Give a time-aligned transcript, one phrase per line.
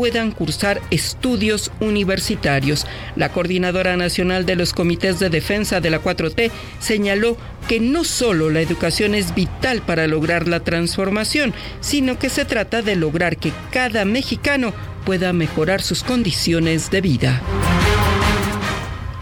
[0.00, 2.86] puedan cursar estudios universitarios.
[3.16, 7.36] La Coordinadora Nacional de los Comités de Defensa de la 4T señaló
[7.68, 12.80] que no solo la educación es vital para lograr la transformación, sino que se trata
[12.80, 14.72] de lograr que cada mexicano
[15.04, 17.42] pueda mejorar sus condiciones de vida.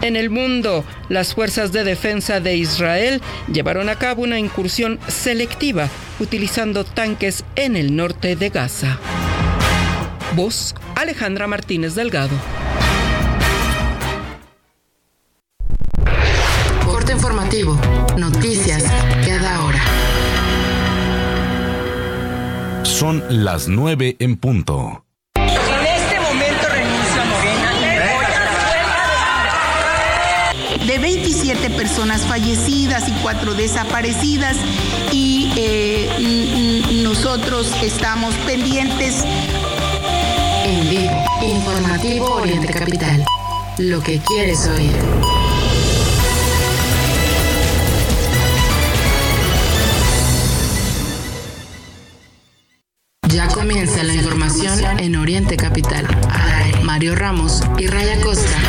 [0.01, 3.21] En el mundo, las fuerzas de defensa de Israel
[3.51, 5.89] llevaron a cabo una incursión selectiva
[6.21, 8.97] utilizando tanques en el norte de Gaza.
[10.35, 12.35] Voz Alejandra Martínez Delgado.
[16.85, 17.79] Corte informativo.
[18.17, 18.83] Noticias
[19.25, 19.79] cada hora.
[22.83, 25.05] Son las nueve en punto.
[25.35, 25.45] En
[25.85, 27.69] este momento renuncio a Morena.
[30.85, 34.57] de 27 personas fallecidas y cuatro desaparecidas
[35.11, 39.23] y eh, nosotros estamos pendientes
[40.69, 41.11] En vivo.
[41.41, 43.25] Informativo Oriente Capital.
[43.79, 44.91] Lo que quieres oír.
[53.29, 56.05] Ya comienza la información en Oriente Capital.
[56.83, 58.59] Mario Ramos y Raya Costa.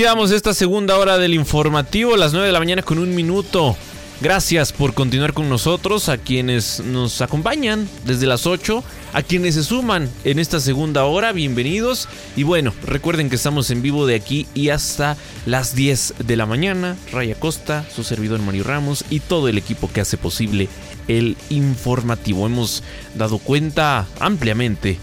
[0.00, 3.76] Iniciamos esta segunda hora del informativo, las 9 de la mañana con un minuto.
[4.22, 9.62] Gracias por continuar con nosotros, a quienes nos acompañan desde las 8, a quienes se
[9.62, 12.08] suman en esta segunda hora, bienvenidos.
[12.34, 16.46] Y bueno, recuerden que estamos en vivo de aquí y hasta las 10 de la
[16.46, 16.96] mañana.
[17.12, 20.70] Raya Costa, su servidor Mario Ramos y todo el equipo que hace posible
[21.08, 22.46] el informativo.
[22.46, 22.82] Hemos
[23.16, 24.98] dado cuenta ampliamente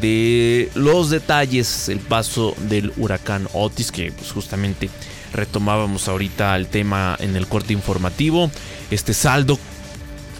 [0.00, 4.90] de los detalles, el paso del huracán Otis, que pues, justamente
[5.32, 8.50] retomábamos ahorita el tema en el corte informativo,
[8.90, 9.58] este saldo,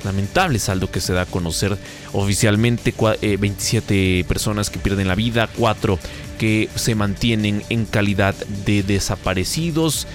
[0.05, 1.77] lamentable saldo que se da a conocer
[2.13, 5.99] oficialmente, cua- eh, 27 personas que pierden la vida, 4
[6.39, 10.07] que se mantienen en calidad de desaparecidos.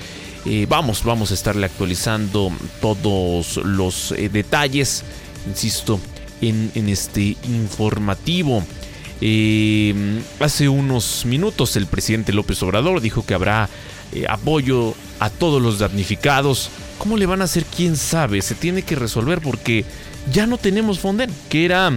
[0.46, 2.52] Eh, vamos, vamos a estarle actualizando
[2.82, 5.04] todos los eh, detalles,
[5.48, 6.00] insisto,
[6.42, 8.64] en este informativo.
[9.22, 9.94] Eh,
[10.40, 13.70] hace unos minutos el presidente López Obrador dijo que habrá
[14.12, 16.70] eh, apoyo a todos los damnificados.
[16.98, 17.66] ¿Cómo le van a hacer?
[17.66, 18.42] ¿Quién sabe?
[18.42, 19.86] Se tiene que resolver porque
[20.32, 21.92] ya no tenemos Fonden, que era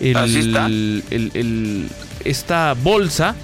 [0.00, 0.66] el- Así está.
[0.66, 1.88] el- el-
[2.24, 3.34] esta bolsa,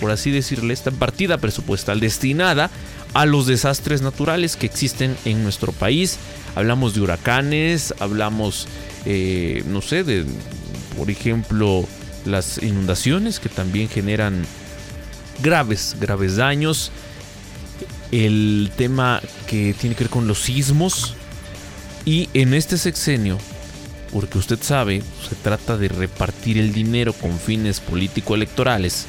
[0.00, 2.70] por así decirle, esta partida presupuestal destinada
[3.14, 6.18] a los desastres naturales que existen en nuestro país.
[6.54, 8.66] Hablamos de huracanes, hablamos,
[9.06, 10.24] eh, no sé, de,
[10.98, 11.86] por ejemplo,
[12.26, 14.44] las inundaciones que también generan
[15.42, 16.90] graves, graves daños.
[18.12, 21.14] El tema que tiene que ver con los sismos.
[22.04, 23.38] Y en este sexenio,
[24.12, 29.06] porque usted sabe, se trata de repartir el dinero con fines político-electorales.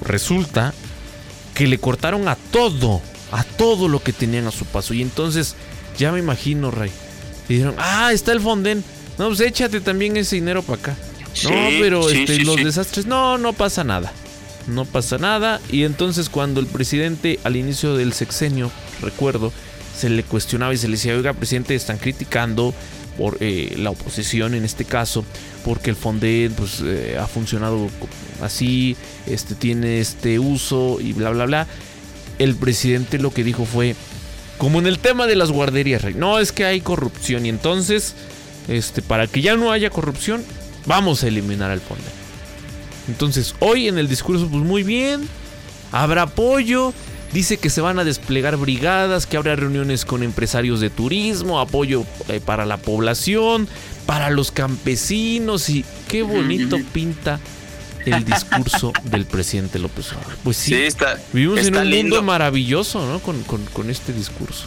[0.00, 0.72] Resulta
[1.54, 3.00] que le cortaron a todo,
[3.32, 4.94] a todo lo que tenían a su paso.
[4.94, 5.56] Y entonces,
[5.98, 6.92] ya me imagino, Ray.
[7.48, 8.84] Dijeron, ah, está el Fonden.
[9.18, 10.96] No, pues échate también ese dinero para acá.
[11.36, 14.12] Sí, no, pero sí, este, sí, los desastres, no, no pasa nada.
[14.66, 15.60] No pasa nada.
[15.70, 18.70] Y entonces cuando el presidente al inicio del sexenio,
[19.02, 19.52] recuerdo,
[19.96, 22.74] se le cuestionaba y se le decía, oiga, presidente, están criticando
[23.18, 25.24] por eh, la oposición en este caso,
[25.64, 27.88] porque el Fonden pues, eh, ha funcionado
[28.42, 28.96] así,
[29.26, 31.66] este, tiene este uso y bla, bla, bla.
[32.38, 33.94] El presidente lo que dijo fue,
[34.58, 38.14] como en el tema de las guarderías, Rey, no es que hay corrupción y entonces,
[38.68, 40.44] este, para que ya no haya corrupción,
[40.86, 42.06] vamos a eliminar al Fonden.
[43.08, 45.28] Entonces, hoy en el discurso, pues muy bien,
[45.92, 46.92] habrá apoyo.
[47.32, 52.04] Dice que se van a desplegar brigadas, que habrá reuniones con empresarios de turismo, apoyo
[52.28, 53.68] eh, para la población,
[54.06, 57.40] para los campesinos y qué bonito pinta
[58.04, 60.36] el discurso del presidente López Obrador.
[60.44, 61.18] Pues sí, Sí, está.
[61.32, 62.16] vivimos en un lindo.
[62.16, 63.18] mundo maravilloso, ¿no?
[63.18, 64.64] Con, con- con este discurso.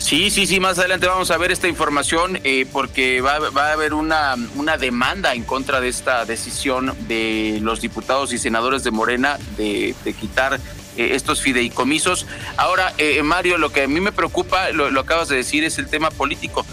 [0.00, 3.92] Sí, sí, sí, más adelante vamos a ver esta información eh, porque va, a haber
[3.92, 9.38] una, una demanda en contra de esta decisión de los diputados y senadores de Morena
[9.58, 10.58] de, de quitar
[10.96, 12.26] eh, estos fideicomisos.
[12.56, 15.78] Ahora, eh, Mario, lo que a mí me preocupa, lo, lo acabas de decir, es
[15.78, 16.64] el tema político.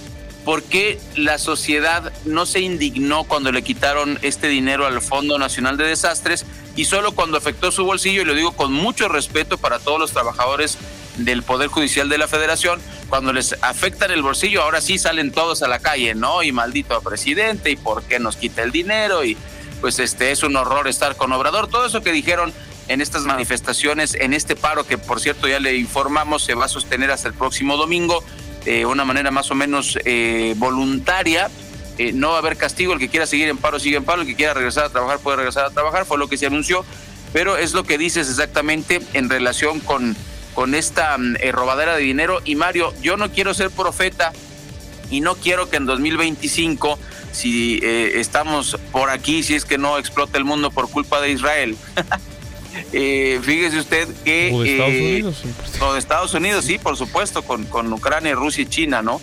[0.48, 5.76] ¿por qué la sociedad no se indignó cuando le quitaron este dinero al Fondo Nacional
[5.76, 6.46] de Desastres
[6.78, 10.14] y solo cuando afectó su bolsillo, y lo digo con mucho respeto para todos los
[10.14, 10.78] trabajadores
[11.18, 12.80] del Poder Judicial de la Federación,
[13.10, 16.44] cuando les afectan el bolsillo, ahora sí salen todos a la calle, ¿no?
[16.44, 19.38] Y maldito presidente, y por qué nos quita el dinero, y
[19.82, 22.54] pues este es un horror estar con Obrador, todo eso que dijeron
[22.88, 26.70] en estas manifestaciones, en este paro que por cierto ya le informamos se va a
[26.70, 28.24] sostener hasta el próximo domingo
[28.66, 31.50] de una manera más o menos eh, voluntaria.
[31.98, 34.22] Eh, no va a haber castigo, el que quiera seguir en paro sigue en paro,
[34.22, 36.86] el que quiera regresar a trabajar puede regresar a trabajar, fue lo que se anunció,
[37.34, 40.16] pero es lo que dices exactamente en relación con,
[40.58, 42.42] con esta mm, eh, robadera de dinero.
[42.44, 44.34] Y Mario, yo no quiero ser profeta
[45.12, 46.98] y no quiero que en 2025,
[47.32, 51.78] si estamos por aquí, si es que no explota el mundo por culpa de Israel,
[52.94, 54.52] Eh, fíjese usted que...
[54.54, 55.36] O de Estados eh, Unidos.
[55.82, 59.20] o de Estados Unidos, sí, por supuesto, con, con Ucrania, Rusia y China, ¿no?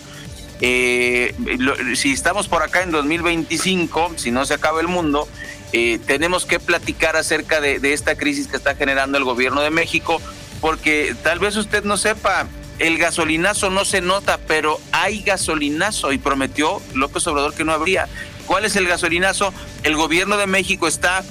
[0.59, 5.29] Eh, lo- si estamos por acá en 2025, si no se acaba el mundo,
[5.71, 9.69] eh, tenemos que platicar acerca de, de esta crisis que está generando el gobierno de
[9.69, 10.21] México,
[10.61, 12.47] porque tal vez usted no sepa,
[12.79, 18.07] el gasolinazo no se nota, pero hay gasolinazo y prometió López Obrador que no habría.
[18.45, 19.53] ¿Cuál es el gasolinazo?
[19.83, 21.23] El gobierno de México está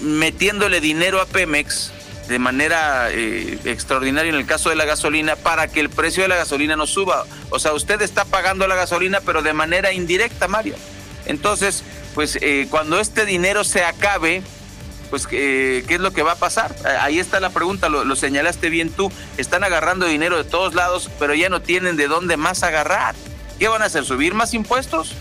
[0.00, 1.92] metiéndole dinero a Pemex
[2.28, 6.28] de manera eh, extraordinaria en el caso de la gasolina para que el precio de
[6.28, 7.24] la gasolina no suba.
[7.50, 10.74] O sea, usted está pagando la gasolina, pero de manera indirecta, Mario.
[11.24, 11.82] Entonces,
[12.14, 14.42] pues eh, cuando este dinero se acabe,
[15.10, 16.74] pues eh, ¿qué es lo que va a pasar?
[16.84, 19.10] Eh, Ahí está la pregunta, lo, señalaste bien tú.
[19.36, 23.14] Están agarrando dinero de todos lados, pero ya no tienen de dónde más agarrar.
[23.58, 24.04] ¿Qué van a hacer?
[24.04, 25.14] ¿Subir más impuestos?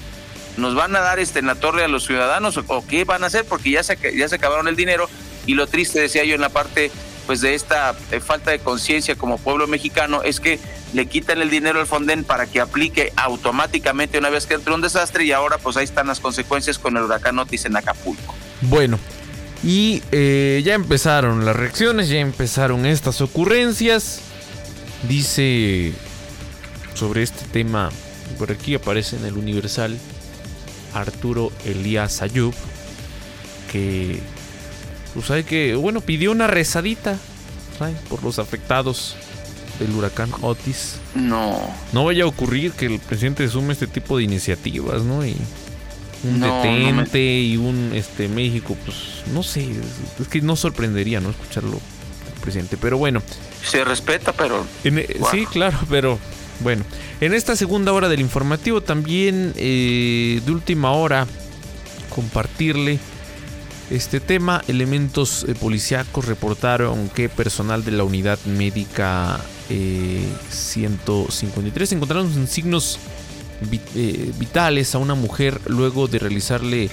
[0.58, 3.28] ¿Nos van a dar este la torre a los ciudadanos o, o qué van a
[3.28, 3.46] hacer?
[3.46, 5.10] Porque ya se, ya se acabaron el dinero
[5.46, 6.92] y lo triste, decía yo, en la parte
[7.28, 10.60] pues de esta eh, falta de conciencia como pueblo mexicano es que
[10.94, 14.82] le quitan el dinero al Fonden para que aplique automáticamente una vez que entre un
[14.82, 18.34] desastre y ahora pues ahí están las consecuencias con el huracán Otis en Acapulco.
[18.62, 18.98] Bueno,
[19.64, 24.22] y eh, ya empezaron las reacciones, ya empezaron estas ocurrencias.
[25.08, 25.94] Dice
[26.94, 27.90] sobre este tema,
[28.40, 29.98] por aquí aparece en el Universal,
[30.94, 32.54] Arturo Elías Ayub,
[33.72, 34.20] que,
[35.14, 37.18] pues hay que, bueno, pidió una rezadita
[37.78, 37.94] ¿sabe?
[38.10, 39.16] por los afectados
[39.80, 40.96] del huracán Otis.
[41.14, 41.60] No,
[41.94, 45.26] No vaya a ocurrir que el presidente sume este tipo de iniciativas, ¿no?
[45.26, 45.36] Y
[46.24, 48.98] un No, no detente y un este México, pues
[49.34, 51.30] no sé, es, es que no sorprendería, ¿no?
[51.30, 51.74] Escucharlo
[52.36, 52.78] el presidente.
[52.78, 53.22] Pero bueno,
[53.64, 56.18] se respeta, pero en- eh, sí, claro, pero
[56.62, 56.84] bueno.
[57.22, 61.28] En esta segunda hora del informativo también eh, de última hora
[62.14, 63.00] compartirle
[63.90, 64.62] este tema.
[64.68, 73.00] Elementos eh, policíacos reportaron que personal de la unidad médica eh, 153 encontraron signos
[74.40, 76.90] vitales a una mujer luego de realizarle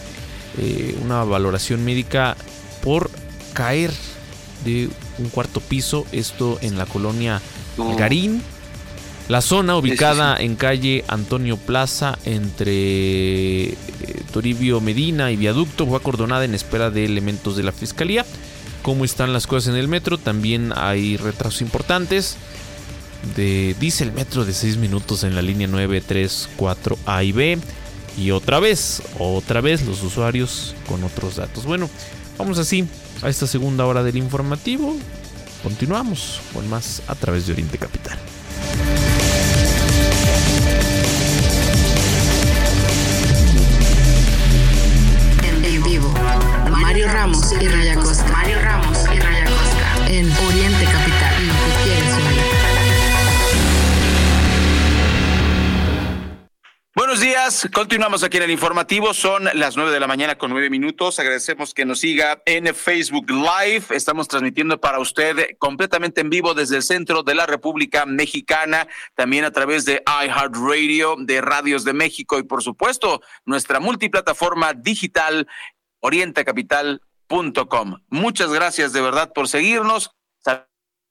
[0.59, 2.37] eh, una valoración médica
[2.83, 3.11] por
[3.53, 3.93] caer
[4.65, 4.89] de
[5.19, 7.41] un cuarto piso, esto en la colonia
[7.77, 7.97] Uh.
[7.97, 8.43] Garín.
[9.29, 13.77] La zona ubicada en calle Antonio Plaza entre eh,
[14.33, 18.27] Toribio Medina y Viaducto fue acordonada en espera de elementos de la fiscalía.
[18.83, 20.19] ¿Cómo están las cosas en el metro?
[20.19, 22.37] También hay retrasos importantes.
[23.37, 27.33] De, dice el metro de 6 minutos en la línea 9, 3, 4 A y
[27.33, 27.59] B.
[28.17, 31.65] Y otra vez, otra vez los usuarios con otros datos.
[31.65, 31.91] Bueno,
[32.39, 32.87] vamos así
[33.23, 34.97] a esta segunda hora del informativo.
[35.63, 38.19] Continuamos con más a través de Oriente Capital.
[45.63, 46.13] En vivo.
[46.71, 48.31] Mario Ramos y Raya Costa.
[48.31, 50.11] Mario Ramos y Raya Costa.
[50.11, 51.54] En Oriente Capital.
[57.15, 60.69] Buenos días, continuamos aquí en el informativo, son las nueve de la mañana con nueve
[60.69, 66.55] minutos, agradecemos que nos siga en Facebook Live, estamos transmitiendo para usted completamente en vivo
[66.55, 71.93] desde el centro de la República Mexicana, también a través de iHeartRadio, de Radios de
[71.93, 75.47] México y por supuesto nuestra multiplataforma digital
[76.01, 77.99] orientacapital.com.
[78.09, 80.11] Muchas gracias de verdad por seguirnos.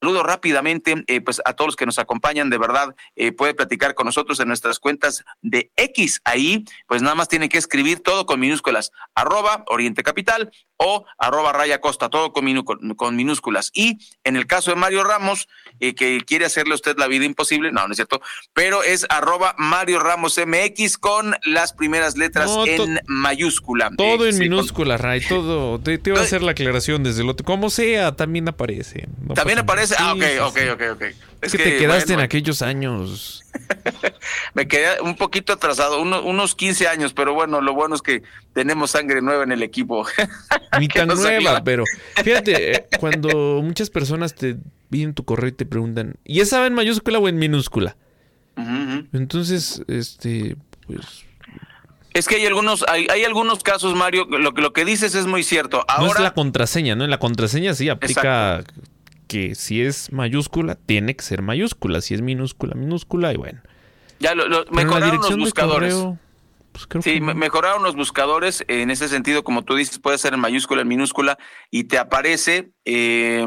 [0.03, 3.95] Saludo rápidamente eh, pues a todos los que nos acompañan, de verdad, eh, puede platicar
[3.95, 6.19] con nosotros en nuestras cuentas de X.
[6.25, 11.53] Ahí, pues nada más tiene que escribir todo con minúsculas, arroba Oriente Capital o arroba
[11.53, 12.65] Raya Costa, todo con, minú-
[12.97, 13.71] con minúsculas.
[13.73, 15.47] Y en el caso de Mario Ramos,
[15.79, 18.21] eh, que quiere hacerle a usted la vida imposible, no, no es cierto,
[18.53, 23.91] pero es arroba Mario Ramos MX con las primeras letras No, en mayúscula.
[23.97, 25.21] Todo Eh, en sí, con- minúscula, Ray.
[25.27, 25.79] Todo.
[25.79, 27.45] Te, te voy a hacer la aclaración desde el otro.
[27.45, 29.07] Como sea, también aparece.
[29.21, 31.03] No También aparece, ah, ok, ok, ok, ok.
[31.41, 33.41] Es que, te quedaste bueno, en aquellos años.
[34.53, 38.23] Me quedé un poquito atrasado, uno- unos 15 años, pero bueno, lo bueno es que
[38.53, 40.05] tenemos sangre nueva en el equipo.
[40.79, 41.83] Ni tan nueva, pero
[42.23, 44.55] fíjate, eh, cuando muchas personas te
[44.93, 47.97] piden tu correo y te preguntan, ¿y esa va en mayúscula o en minúscula?
[49.11, 51.25] Entonces, este, pues,
[52.13, 55.25] Es que hay algunos, hay, hay algunos casos, Mario, lo, que- lo que dices es
[55.25, 55.83] muy cierto.
[55.99, 57.03] no es la contraseña, ¿no?
[57.03, 58.63] En la contraseña sí aplica
[59.27, 62.01] que si es mayúscula, tiene que ser mayúscula.
[62.01, 63.61] Si es minúscula, minúscula, y bueno.
[64.19, 65.93] ya lo, lo- mejoraron los buscadores.
[65.95, 66.19] correo,
[66.73, 68.65] pues creo Sí, que mejoraron los buscadores.
[68.67, 71.37] En ese sentido, como tú dices, puede ser en mayúscula, en minúscula,
[71.71, 72.71] y te aparece.
[72.83, 73.45] eh,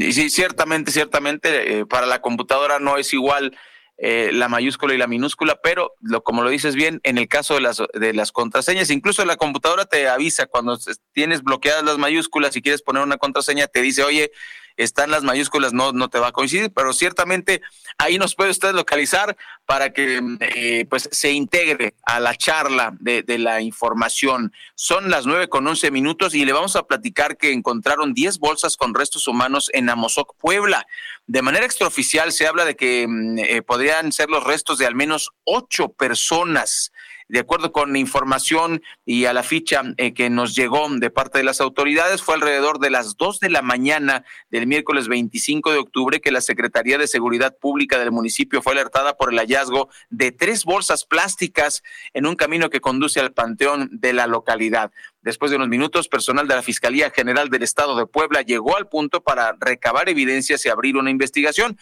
[0.00, 3.56] y sí, ciertamente, ciertamente, eh, para la computadora no es igual
[3.96, 7.54] eh, la mayúscula y la minúscula, pero lo, como lo dices bien, en el caso
[7.54, 10.76] de las, de las contraseñas, incluso la computadora te avisa cuando
[11.12, 14.32] tienes bloqueadas las mayúsculas y quieres poner una contraseña, te dice, oye,
[14.76, 17.62] están las mayúsculas, no, no te va a coincidir, pero ciertamente
[17.98, 23.24] ahí nos puede usted localizar para que eh, pues se integre a la charla de,
[23.38, 24.52] la información.
[24.74, 28.76] Son las nueve con once minutos y le vamos a platicar que encontraron 10 bolsas
[28.76, 30.86] con restos humanos en Amozoc, Puebla.
[31.26, 34.94] De manera extraoficial se habla de que mm, eh, podrían ser los restos de al
[34.94, 36.92] menos ocho personas.
[37.28, 41.44] De acuerdo con información y a la ficha eh, que nos llegó de parte de
[41.44, 46.20] las autoridades, fue alrededor de las 2 de la mañana del miércoles 25 de octubre
[46.20, 50.64] que la Secretaría de Seguridad Pública del municipio fue alertada por el hallazgo de tres
[50.64, 54.90] bolsas plásticas en un camino que conduce al panteón de la localidad.
[55.22, 58.88] Después de unos minutos, personal de la Fiscalía General del Estado de Puebla llegó al
[58.88, 61.78] punto para recabar evidencias y abrir una investigación.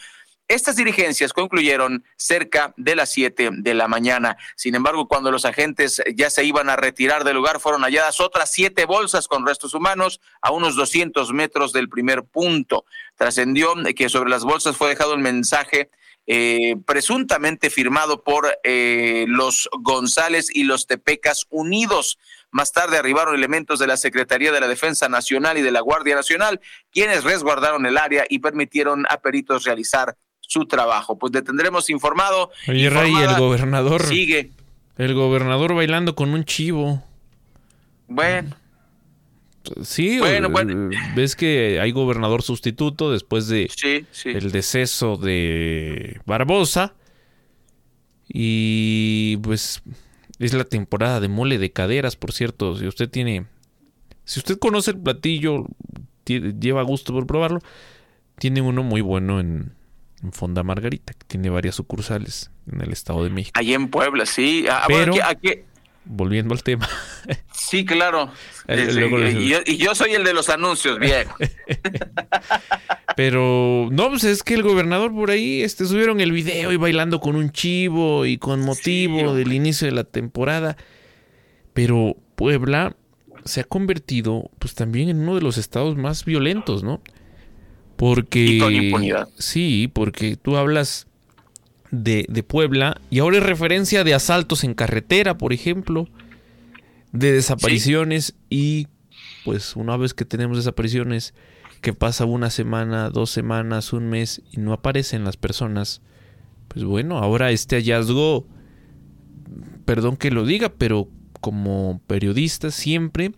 [0.52, 4.36] Estas diligencias concluyeron cerca de las 7 de la mañana.
[4.54, 8.52] Sin embargo, cuando los agentes ya se iban a retirar del lugar, fueron halladas otras
[8.52, 12.84] siete bolsas con restos humanos a unos 200 metros del primer punto.
[13.16, 15.88] Trascendió que sobre las bolsas fue dejado un mensaje
[16.26, 22.18] eh, presuntamente firmado por eh, los González y los Tepecas Unidos.
[22.50, 26.14] Más tarde arribaron elementos de la Secretaría de la Defensa Nacional y de la Guardia
[26.14, 30.18] Nacional, quienes resguardaron el área y permitieron a peritos realizar
[30.52, 31.18] su trabajo.
[31.18, 32.50] Pues detendremos informado.
[32.68, 34.02] Oye, Ray, informada, el gobernador.
[34.04, 34.50] Sigue.
[34.98, 37.02] El gobernador bailando con un chivo.
[38.08, 38.54] Bueno,
[39.82, 40.90] Sí, Bueno, eh, bueno.
[41.14, 44.30] ves que hay gobernador sustituto después de sí, sí.
[44.30, 46.94] el deceso de Barbosa.
[48.28, 49.82] Y pues
[50.38, 52.76] es la temporada de mole de caderas, por cierto.
[52.76, 53.46] Si usted tiene.
[54.24, 55.66] Si usted conoce el platillo,
[56.24, 57.60] lleva gusto por probarlo.
[58.38, 59.72] Tiene uno muy bueno en,
[60.22, 63.58] en Fonda Margarita, que tiene varias sucursales en el Estado de México.
[63.58, 64.66] Allí en Puebla, sí.
[64.70, 65.60] Ah, bueno, Pero- aquí- aquí-
[66.04, 66.88] Volviendo al tema.
[67.52, 68.28] sí, claro.
[68.66, 71.36] Eh, luego y, yo, y yo soy el de los anuncios, viejo.
[73.16, 77.20] Pero no, pues es que el gobernador por ahí este, subieron el video y bailando
[77.20, 80.76] con un chivo y con motivo del inicio de la temporada.
[81.72, 82.96] Pero Puebla
[83.44, 87.00] se ha convertido pues también en uno de los estados más violentos, ¿no?
[88.02, 88.40] Porque...
[88.40, 89.28] Y con impunidad.
[89.38, 91.06] Sí, porque tú hablas
[91.92, 96.08] de, de Puebla y ahora es referencia de asaltos en carretera, por ejemplo,
[97.12, 98.88] de desapariciones y
[99.44, 101.32] pues una vez que tenemos desapariciones
[101.80, 106.02] que pasa una semana, dos semanas, un mes y no aparecen las personas,
[106.66, 108.48] pues bueno, ahora este hallazgo,
[109.84, 111.08] perdón que lo diga, pero
[111.40, 113.30] como periodista siempre,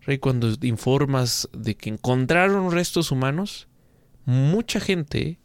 [0.00, 3.68] Rey, cuando informas de que encontraron restos humanos,
[4.24, 5.38] mucha gente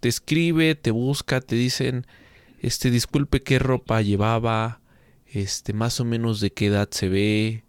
[0.00, 2.06] te escribe, te busca, te dicen,
[2.60, 4.80] este, disculpe qué ropa llevaba,
[5.26, 7.64] este, más o menos de qué edad se ve.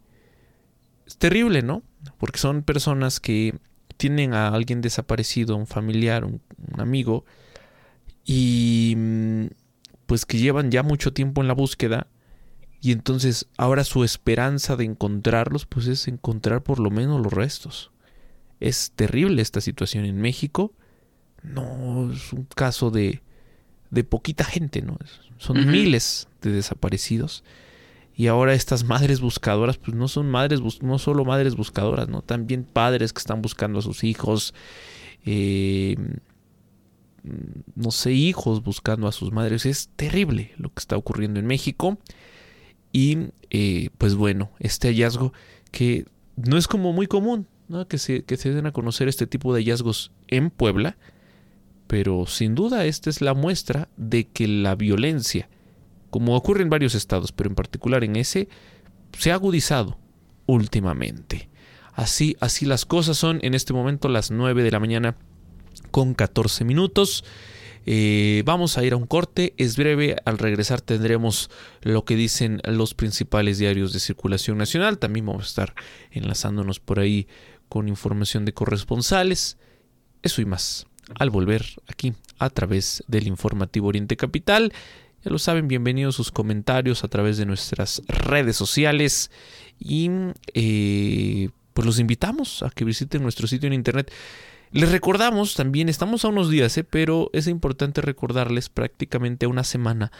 [1.08, 1.84] Es terrible, ¿no?
[2.18, 3.58] Porque son personas que
[3.98, 6.42] tienen a alguien desaparecido, un familiar, un,
[6.74, 7.26] un amigo,
[8.26, 9.46] y mm,
[10.06, 12.08] pues que llevan ya mucho tiempo en la búsqueda,
[12.82, 17.92] y entonces ahora su esperanza de encontrarlos, pues es encontrar por lo menos los restos.
[18.60, 20.74] Es terrible esta situación en México.
[21.44, 23.22] No es un caso de,
[23.92, 24.98] de poquita gente, ¿no?
[25.38, 27.44] Son miles de desaparecidos.
[28.16, 32.22] Y ahora estas madres buscadoras, pues no son madres, no solo madres buscadoras, ¿no?
[32.22, 34.54] También padres que están buscando a sus hijos,
[35.26, 35.98] eh,
[37.76, 39.66] no sé, hijos buscando a sus madres.
[39.66, 41.98] Es terrible lo que está ocurriendo en México.
[42.94, 43.18] Y
[43.50, 45.34] eh, pues bueno, este hallazgo
[45.72, 46.06] que
[46.38, 47.88] no es como muy común, ¿no?
[47.88, 50.98] Que se, que se den a conocer este tipo de hallazgos en Puebla.
[51.88, 55.50] Pero sin duda esta es la muestra de que la violencia,
[56.10, 58.48] como ocurre en varios estados, pero en particular en ese,
[59.18, 59.98] se ha agudizado
[60.48, 61.50] últimamente.
[61.94, 65.16] Así, así las cosas son en este momento las 9 de la mañana
[65.92, 67.24] con 14 minutos.
[67.86, 72.60] Eh, vamos a ir a un corte, es breve, al regresar tendremos lo que dicen
[72.66, 75.76] los principales diarios de circulación nacional, también vamos a estar
[76.10, 77.28] enlazándonos por ahí
[77.70, 79.58] con información de corresponsales,
[80.22, 80.88] eso y más,
[81.20, 84.74] al volver aquí a través del informativo Oriente Capital.
[85.24, 89.32] Ya lo saben, bienvenidos sus comentarios a través de nuestras redes sociales
[89.80, 90.10] y
[90.54, 94.12] eh, pues los invitamos a que visiten nuestro sitio en internet
[94.76, 96.84] les recordamos también, estamos a unos días, ¿eh?
[96.84, 100.12] pero es importante recordarles prácticamente a una semana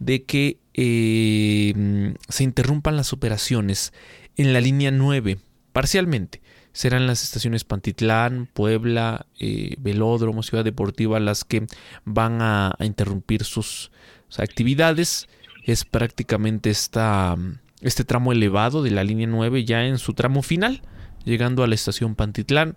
[0.00, 3.92] de que eh, se interrumpan las operaciones
[4.36, 5.38] en la línea 9,
[5.72, 6.42] parcialmente.
[6.72, 11.66] Serán las estaciones Pantitlán, Puebla, eh, Velódromo, Ciudad Deportiva las que
[12.04, 13.90] van a, interrumpir sus,
[14.38, 15.28] actividades.
[15.64, 17.36] Es prácticamente esta,
[17.82, 20.82] este tramo elevado de la línea 9 ya en su tramo final,
[21.24, 22.74] llegando a la estación Pantitlán,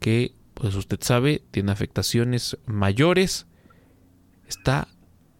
[0.00, 3.46] que pues usted sabe, tiene afectaciones mayores,
[4.46, 4.88] está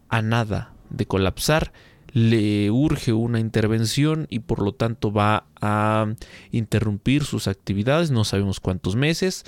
[0.07, 1.71] a nada de colapsar,
[2.11, 6.13] le urge una intervención y por lo tanto va a
[6.51, 9.45] interrumpir sus actividades, no sabemos cuántos meses.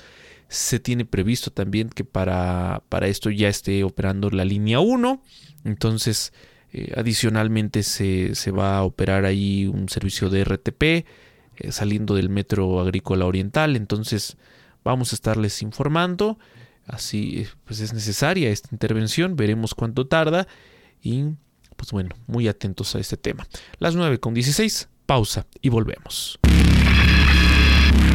[0.48, 5.22] Se tiene previsto también que para, para esto ya esté operando la línea 1,
[5.64, 6.32] entonces
[6.72, 11.04] eh, adicionalmente se, se, va a operar ahí un servicio de RTP eh,
[11.70, 14.36] saliendo del metro agrícola oriental, entonces
[14.84, 16.38] Vamos a estarles informando.
[16.86, 19.36] Así pues es necesaria esta intervención.
[19.36, 20.48] Veremos cuánto tarda.
[21.00, 21.24] Y
[21.82, 23.44] pues bueno, muy atentos a este tema.
[23.80, 24.88] Las 9 con 16.
[25.04, 26.38] Pausa y volvemos.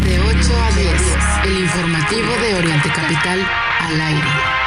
[0.05, 1.51] De 8 a 10.
[1.51, 3.45] El informativo de Oriente Capital
[3.81, 4.66] al aire.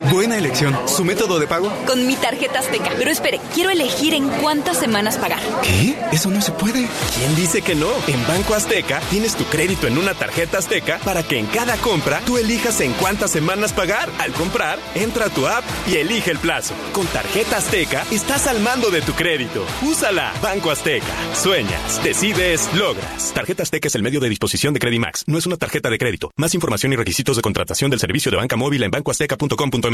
[0.00, 0.76] Buena elección.
[0.86, 1.72] ¿Su método de pago?
[1.86, 2.90] Con mi tarjeta Azteca.
[2.98, 5.40] Pero espere, quiero elegir en cuántas semanas pagar.
[5.62, 5.96] ¿Qué?
[6.12, 6.86] Eso no se puede.
[7.16, 7.88] ¿Quién dice que no?
[8.06, 12.20] En Banco Azteca tienes tu crédito en una tarjeta Azteca para que en cada compra
[12.26, 14.10] tú elijas en cuántas semanas pagar.
[14.18, 16.74] Al comprar, entra a tu app y elige el plazo.
[16.92, 19.64] Con tarjeta Azteca estás al mando de tu crédito.
[19.80, 20.34] Úsala.
[20.42, 21.06] Banco Azteca.
[21.34, 23.32] Sueñas, decides, logras.
[23.32, 25.24] Tarjeta Azteca es el medio de disposición de Credimax.
[25.26, 26.30] No es una tarjeta de crédito.
[26.36, 29.85] Más información y requisitos de contratación del servicio de banca móvil en bancoazteca.com.mx.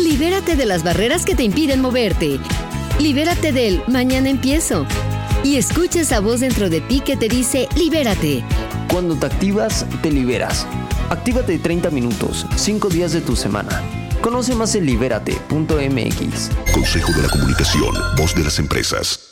[0.00, 2.38] Libérate de las barreras que te impiden moverte.
[3.00, 4.86] Libérate del mañana empiezo.
[5.42, 8.44] Y escucha esa voz dentro de ti que te dice libérate.
[8.90, 10.66] Cuando te activas, te liberas.
[11.10, 13.82] Actívate 30 minutos, 5 días de tu semana.
[14.20, 16.50] Conoce más en libérate.mx.
[16.72, 19.31] Consejo de la Comunicación, voz de las empresas.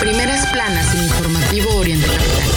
[0.00, 2.47] Primeras planas informativo oriental.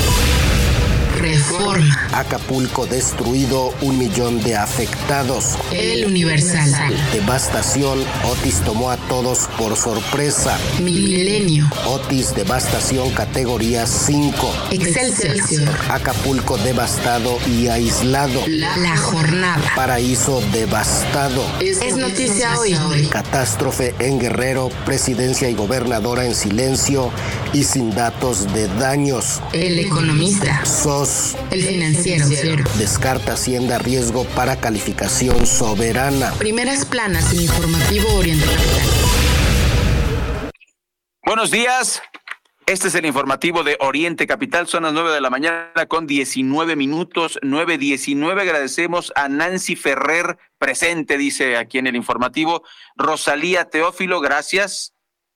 [1.62, 2.10] Reforma.
[2.14, 5.58] Acapulco destruido, un millón de afectados.
[5.72, 6.96] El Universal.
[7.14, 10.58] Devastación, Otis tomó a todos por sorpresa.
[10.82, 11.70] Milenio.
[11.86, 14.56] Otis, devastación categoría 5.
[14.72, 15.70] Excelsior.
[15.90, 18.42] Acapulco devastado y aislado.
[18.48, 19.62] La, jornada.
[19.76, 21.44] Paraíso devastado.
[21.60, 22.76] Es, noticia hoy.
[23.12, 27.12] Catástrofe en Guerrero, presidencia y gobernadora en silencio
[27.54, 29.42] y sin datos de daños.
[29.54, 30.66] El economista.
[30.66, 32.64] SOS el financiero.
[32.78, 36.32] Descarta Hacienda riesgo para calificación soberana.
[36.40, 38.50] Primeras planas en informativo oriental.
[41.26, 42.02] Buenos días.
[42.66, 46.78] Este es el informativo de Oriente Capital, son las nueve de la mañana con 19
[46.78, 48.44] minutos, nueve diecinueve.
[48.44, 52.64] Agradecemos a Nancy Ferrer, presente, dice aquí en el informativo.
[52.96, 54.94] Rosalía Teófilo, gracias.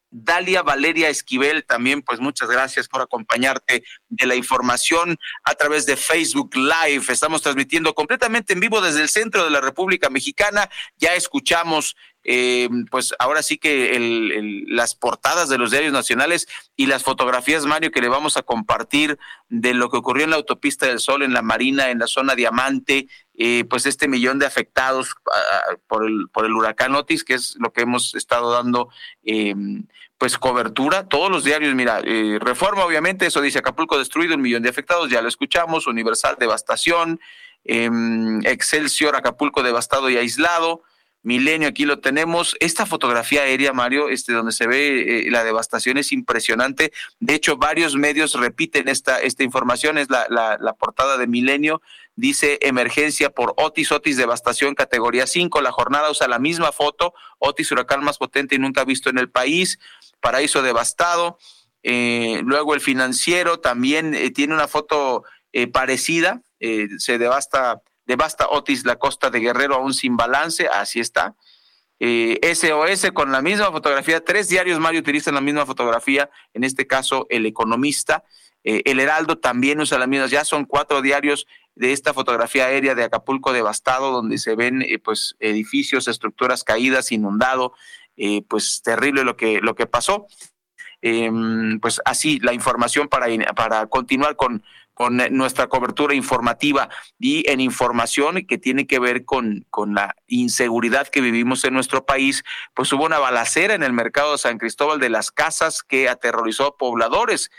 [0.10, 5.98] Dalia Valeria Esquivel, también pues muchas gracias por acompañarte de la información a través de
[5.98, 7.06] Facebook Live.
[7.10, 10.70] Estamos transmitiendo completamente en vivo desde el centro de la República Mexicana.
[10.98, 11.96] Ya escuchamos
[12.28, 17.91] eh, pues ahora sí que las portadas de los diarios nacionales y las fotografías, Mario,
[17.91, 21.34] que le vamos a compartir de lo que ocurrió en la autopista del Sol, en
[21.34, 25.15] la Marina, en la zona Diamante, eh, pues este millón de afectados
[25.88, 28.89] por, el, por el huracán Otis, que es lo que hemos estado dando.
[29.24, 29.54] Eh,
[30.17, 34.63] pues cobertura, todos los diarios, mira, eh, Reforma obviamente, eso dice Acapulco destruido, un millón
[34.63, 37.19] de afectados, ya lo escuchamos, Universal devastación,
[37.65, 40.84] em, Excelsior, Acapulco devastado y aislado,
[41.21, 42.56] Milenio, aquí lo tenemos.
[42.60, 46.93] Esta fotografía aérea, Mario, este, donde se ve eh, la devastación es impresionante.
[47.19, 51.82] De hecho, varios medios repiten esta, esta información, es la, la portada de Milenio.
[52.17, 55.62] Dice emergencia por Otis, Otis devastación categoría 5.
[55.62, 59.30] La jornada usa la misma foto, Otis huracán más potente y nunca visto en el
[59.30, 59.80] país.
[60.21, 61.38] Paraíso devastado.
[61.88, 65.23] Eh, luego el financiero también eh, tiene una foto
[65.54, 66.41] eh, parecida,
[66.97, 71.36] se devasta, devasta Otis la costa de Guerrero aún sin balance, así está.
[71.99, 77.28] SOS con la misma fotografía, tres diarios Mario utilizan la misma fotografía, en este caso
[77.30, 78.23] el economista.
[78.63, 81.45] el Heraldo también usa la misma, ya son cuatro diarios
[81.76, 87.74] de esta fotografía aérea de Acapulco devastado, donde se ven pues edificios, estructuras caídas, inundado,
[88.18, 90.28] eh, pues terrible lo que, lo que pasó.
[91.02, 94.64] Em, pues así la información para, para continuar con,
[94.96, 101.08] con nuestra cobertura informativa y en información que tiene que ver con, con la inseguridad
[101.08, 105.00] que vivimos en nuestro país, pues hubo una balacera en el mercado de San Cristóbal
[105.00, 107.52] de las Casas que aterrorizó a pobladores.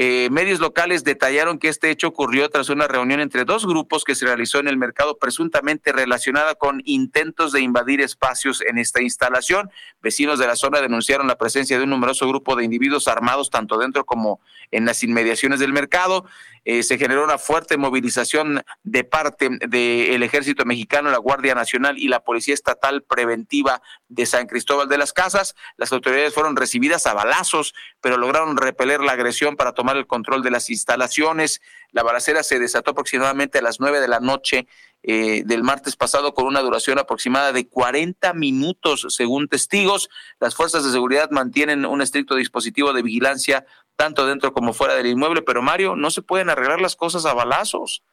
[0.00, 4.14] Eh, medios locales detallaron que este hecho ocurrió tras una reunión entre dos grupos que
[4.14, 9.72] se realizó en el mercado presuntamente relacionada con intentos de invadir espacios en esta instalación.
[10.00, 13.76] Vecinos de la zona denunciaron la presencia de un numeroso grupo de individuos armados tanto
[13.76, 14.38] dentro como
[14.70, 16.26] en las inmediaciones del mercado.
[16.64, 22.08] Eh, se generó una fuerte movilización de parte del ejército mexicano, la Guardia Nacional y
[22.08, 25.54] la Policía Estatal Preventiva de San Cristóbal de las Casas.
[25.76, 30.42] Las autoridades fueron recibidas a balazos, pero lograron repeler la agresión para tomar el control
[30.42, 31.60] de las instalaciones.
[31.92, 34.66] La balacera se desató aproximadamente a las nueve de la noche
[35.04, 40.10] eh, del martes pasado con una duración aproximada de 40 minutos, según testigos.
[40.40, 43.64] Las fuerzas de seguridad mantienen un estricto dispositivo de vigilancia
[43.98, 47.34] tanto dentro como fuera del inmueble, pero Mario, no se pueden arreglar las cosas a
[47.34, 48.04] balazos.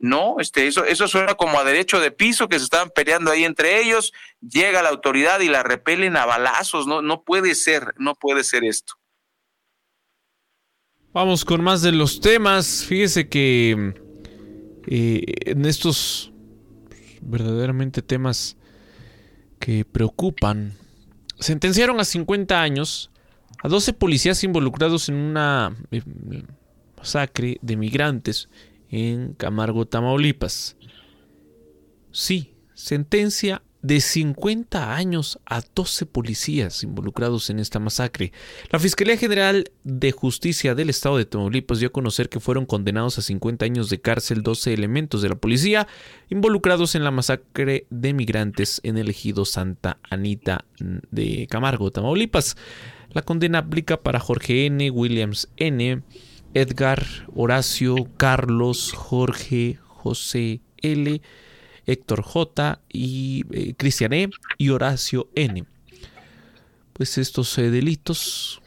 [0.00, 3.44] No, este, eso, eso suena como a derecho de piso que se estaban peleando ahí
[3.44, 8.16] entre ellos, llega la autoridad y la repelen a balazos, no, no puede ser, no
[8.16, 8.94] puede ser esto.
[11.12, 12.84] Vamos con más de los temas.
[12.84, 13.94] Fíjese que
[14.86, 16.32] eh, en estos
[17.20, 18.56] verdaderamente temas
[19.60, 20.76] que preocupan,
[21.38, 23.10] sentenciaron a 50 años
[23.62, 26.02] a 12 policías involucrados en una eh,
[26.96, 28.48] masacre de migrantes
[28.90, 30.76] en Camargo, Tamaulipas.
[32.10, 38.32] Sí, sentencia de 50 años a 12 policías involucrados en esta masacre.
[38.70, 43.18] La Fiscalía General de Justicia del Estado de Tamaulipas dio a conocer que fueron condenados
[43.18, 45.86] a 50 años de cárcel 12 elementos de la policía
[46.28, 50.64] involucrados en la masacre de migrantes en el ejido Santa Anita
[51.10, 52.56] de Camargo, Tamaulipas.
[53.10, 56.02] La condena aplica para Jorge N., Williams N.,
[56.54, 61.20] Edgar, Horacio, Carlos, Jorge, José L.,
[61.86, 62.80] Héctor J.
[62.92, 64.30] y eh, Cristian E.
[64.58, 65.64] y Horacio N.
[66.92, 68.60] Pues estos eh, delitos,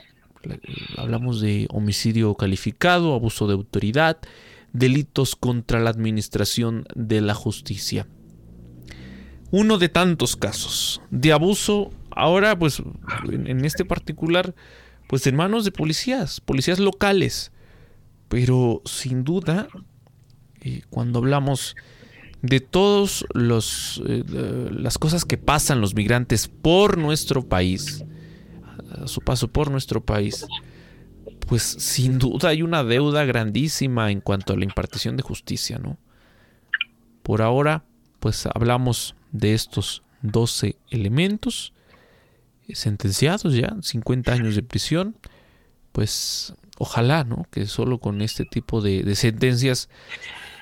[0.97, 4.17] hablamos de homicidio calificado, abuso de autoridad,
[4.73, 8.07] delitos contra la administración de la justicia.
[9.51, 12.81] Uno de tantos casos de abuso, ahora pues
[13.29, 14.53] en, este particular,
[15.07, 17.51] pues en manos de policías, policías locales.
[18.29, 19.67] Pero sin duda,
[20.61, 21.75] eh, cuando hablamos
[22.41, 24.23] de todas eh,
[24.71, 28.05] las cosas que pasan los migrantes por nuestro país,
[28.91, 30.45] a su paso por nuestro país,
[31.47, 35.97] pues sin duda hay una deuda grandísima en cuanto a la impartición de justicia, ¿no?
[37.23, 37.83] Por ahora,
[38.19, 41.73] pues hablamos de estos 12 elementos
[42.73, 45.15] sentenciados ya, 50 años de prisión,
[45.91, 47.45] pues ojalá, ¿no?
[47.51, 49.89] Que solo con este tipo de, sentencias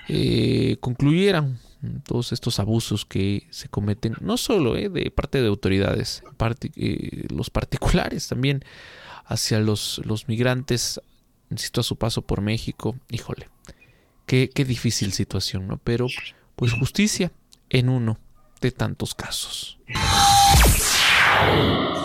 [0.08, 1.60] eh, concluyeran
[2.04, 7.26] todos estos abusos que se cometen, no solo eh, de parte de autoridades, parte, eh,
[7.30, 8.66] los particulares también
[9.26, 11.00] hacia los, los migrantes,
[11.50, 13.48] insisto, a su paso por México, híjole,
[14.26, 15.78] qué, qué difícil situación, ¿no?
[15.78, 16.08] Pero
[16.56, 17.32] pues justicia
[17.70, 18.18] en uno
[18.60, 19.80] de tantos casos.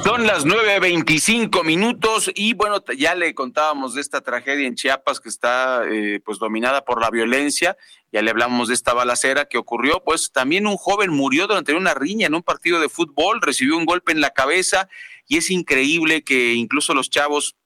[0.04, 5.30] Son las 9.25 minutos y bueno, ya le contábamos de esta tragedia en Chiapas que
[5.30, 7.78] está eh, pues dominada por la violencia,
[8.12, 11.94] ya le hablamos de esta balacera que ocurrió, pues también un joven murió durante una
[11.94, 14.90] riña en un partido de fútbol, recibió un golpe en la cabeza
[15.26, 17.56] y es increíble que incluso los chavos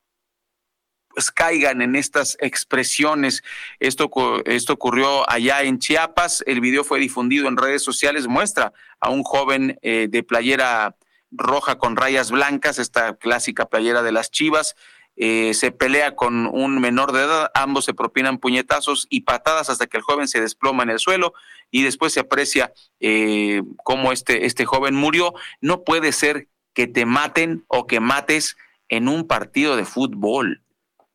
[1.09, 3.43] pues caigan en estas expresiones.
[3.81, 4.09] Esto,
[4.45, 9.25] esto ocurrió allá en Chiapas, el video fue difundido en redes sociales, muestra a un
[9.25, 10.97] joven eh, de playera
[11.31, 14.77] roja con rayas blancas, esta clásica playera de las Chivas.
[15.17, 19.89] Eh, se pelea con un menor de edad, ambos se propinan puñetazos y patadas hasta
[19.89, 21.35] que el joven se desploma en el suelo
[21.73, 25.35] y después se aprecia eh, cómo este, este joven murió.
[25.61, 28.57] No puede ser que te maten o que mates
[28.89, 30.63] en un partido de fútbol.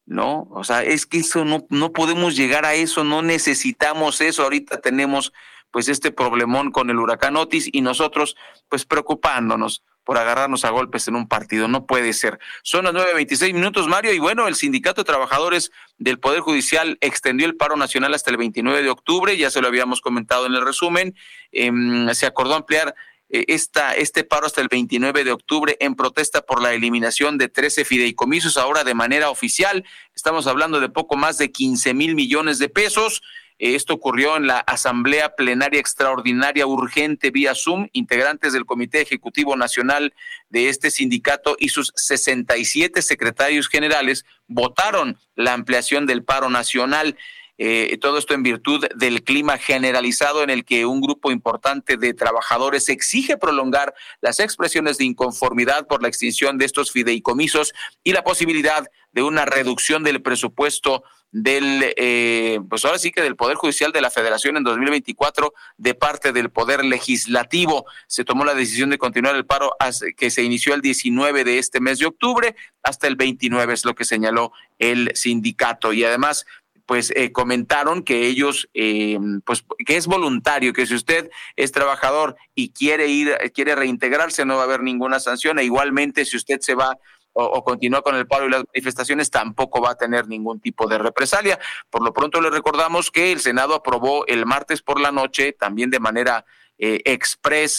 [0.06, 0.50] ¿no?
[0.52, 4.44] O sea, es que eso no, no podemos llegar a eso, no necesitamos eso.
[4.44, 5.32] Ahorita tenemos
[5.72, 8.36] pues este problemón con el huracán Otis y nosotros
[8.70, 11.68] pues preocupándonos por agarrarnos a golpes en un partido.
[11.68, 12.40] No puede ser.
[12.64, 17.46] Son las 9.26 minutos, Mario, y bueno, el Sindicato de Trabajadores del Poder Judicial extendió
[17.46, 20.66] el paro nacional hasta el 29 de octubre, ya se lo habíamos comentado en el
[20.66, 21.16] resumen.
[21.52, 22.96] Em, se acordó ampliar
[23.30, 27.50] eh, esta, este paro hasta el 29 de octubre en protesta por la eliminación de
[27.50, 29.84] 13 fideicomisos ahora de manera oficial.
[30.16, 33.24] Estamos hablando de poco más de 15 mil millones de pesos.
[33.72, 37.88] Esto ocurrió en la Asamblea Plenaria Extraordinaria Urgente vía Zoom.
[37.94, 40.14] Integrantes del Comité Ejecutivo Nacional
[40.50, 47.16] de este sindicato y sus 67 secretarios generales votaron la ampliación del paro nacional.
[47.58, 52.14] Eh, todo esto en virtud del clima generalizado en el que un grupo importante de
[52.14, 57.72] trabajadores exige prolongar las expresiones de inconformidad por la extinción de estos fideicomisos
[58.04, 63.36] y la posibilidad de una reducción del presupuesto del, eh, pues ahora sí que del
[63.36, 67.86] Poder Judicial de la Federación en 2024 de parte del Poder Legislativo.
[68.08, 69.76] Se tomó la decisión de continuar el paro
[70.16, 73.96] que se inició el 19 de este mes de octubre hasta el 29, es lo
[73.96, 75.92] que señaló el sindicato.
[75.92, 76.46] Y además,
[76.86, 82.36] pues eh, comentaron que ellos, eh, pues que es voluntario, que si usted es trabajador
[82.54, 85.58] y quiere ir, quiere reintegrarse, no va a haber ninguna sanción.
[85.58, 87.00] E igualmente, si usted se va
[87.34, 90.98] o, continúa con el paro y las manifestaciones, tampoco va a tener ningún tipo de
[90.98, 91.60] represalia.
[91.90, 95.90] Por lo pronto le recordamos que el Senado aprobó el martes por la noche, también
[95.90, 96.46] de manera
[96.78, 97.20] eh,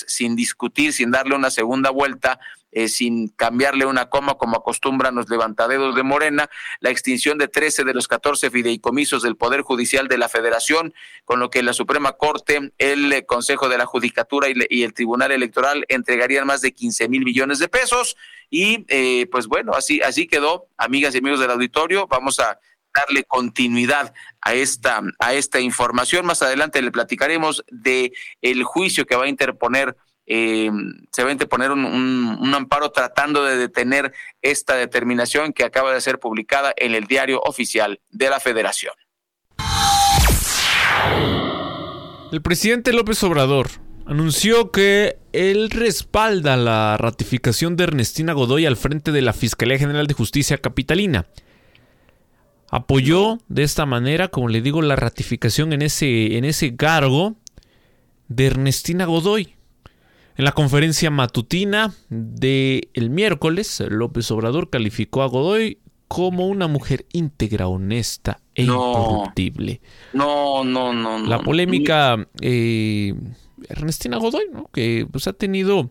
[0.07, 2.41] sin discutir, sin darle una segunda vuelta,
[2.75, 7.85] eh, sin cambiarle una coma como acostumbran los levantadedos de Morena, la extinción de 13
[7.85, 10.93] de los 14 fideicomisos del Poder Judicial de la Federación,
[11.25, 15.31] con lo que la Suprema Corte, el eh, Consejo de la Judicatura y, el Tribunal
[15.31, 18.17] Electoral entregarían más de 15 mil millones de pesos.
[18.51, 22.59] Y eh, pues bueno, así, así quedó, amigas y amigos del auditorio, vamos a
[22.95, 26.27] darle continuidad a esta, a esta información.
[26.27, 30.71] Más adelante le platicaremos de el juicio que va a interponer eh,
[31.13, 36.01] se va a interponer un, un, amparo tratando de detener esta determinación que acaba de
[36.01, 38.95] ser publicada en el diario oficial de la Federación.
[42.33, 43.69] El presidente López Obrador
[44.07, 50.07] anunció que él respalda la ratificación de Ernestina Godoy al frente de la Fiscalía General
[50.07, 51.27] de Justicia Capitalina.
[52.71, 57.37] Apoyó de esta manera, como le digo, la ratificación en ese, en ese cargo
[58.29, 59.55] de Ernestina Godoy.
[60.37, 67.07] En la conferencia matutina del el miércoles, López Obrador calificó a Godoy como una mujer
[67.13, 69.81] íntegra, honesta e incorruptible.
[70.13, 73.15] No, no, no, La polémica eh,
[73.69, 74.69] Ernestina Godoy, ¿no?
[74.73, 75.91] que pues, ha tenido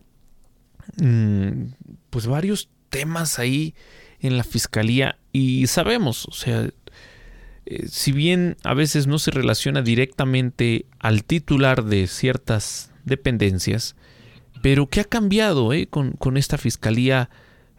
[0.96, 1.64] mm,
[2.10, 3.74] pues varios temas ahí
[4.20, 6.68] en la fiscalía y sabemos, o sea,
[7.66, 13.96] eh, si bien a veces no se relaciona directamente al titular de ciertas dependencias,
[14.64, 17.28] pero ¿qué ha cambiado eh, con, esta fiscalía,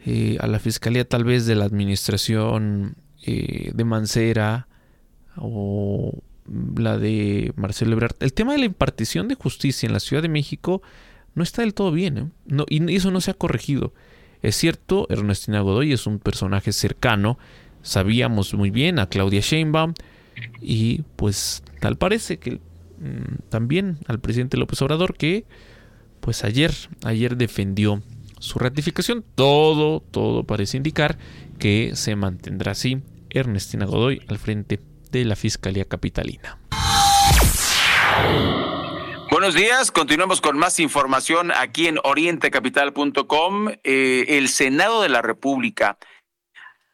[0.06, 4.68] eh, a la fiscalía tal vez de la administración eh, de Mancera
[5.36, 6.22] o
[6.78, 8.18] la de Marcelo Ebrard?
[8.20, 10.84] El tema de la impartición de justicia en la Ciudad de México
[11.34, 13.96] no está del todo bien, no, y eso no se ha corregido.
[14.44, 17.40] Es cierto, Ernestina Godoy es un personaje cercano,
[17.82, 19.96] sabíamos muy bien a Claudia Sheinbaum,
[20.62, 22.60] y pues tal parece que
[23.00, 25.46] mm, también al presidente López Obrador que
[26.26, 28.02] pues ayer, ayer defendió
[28.40, 29.24] su ratificación.
[29.36, 31.20] Todo, todo parece indicar
[31.60, 36.58] que se mantendrá así Ernestina Godoy al frente de la Fiscalía Capitalina.
[39.30, 43.70] Buenos días, continuamos con más información aquí en orientecapital.com.
[43.84, 46.00] Eh, el Senado de la República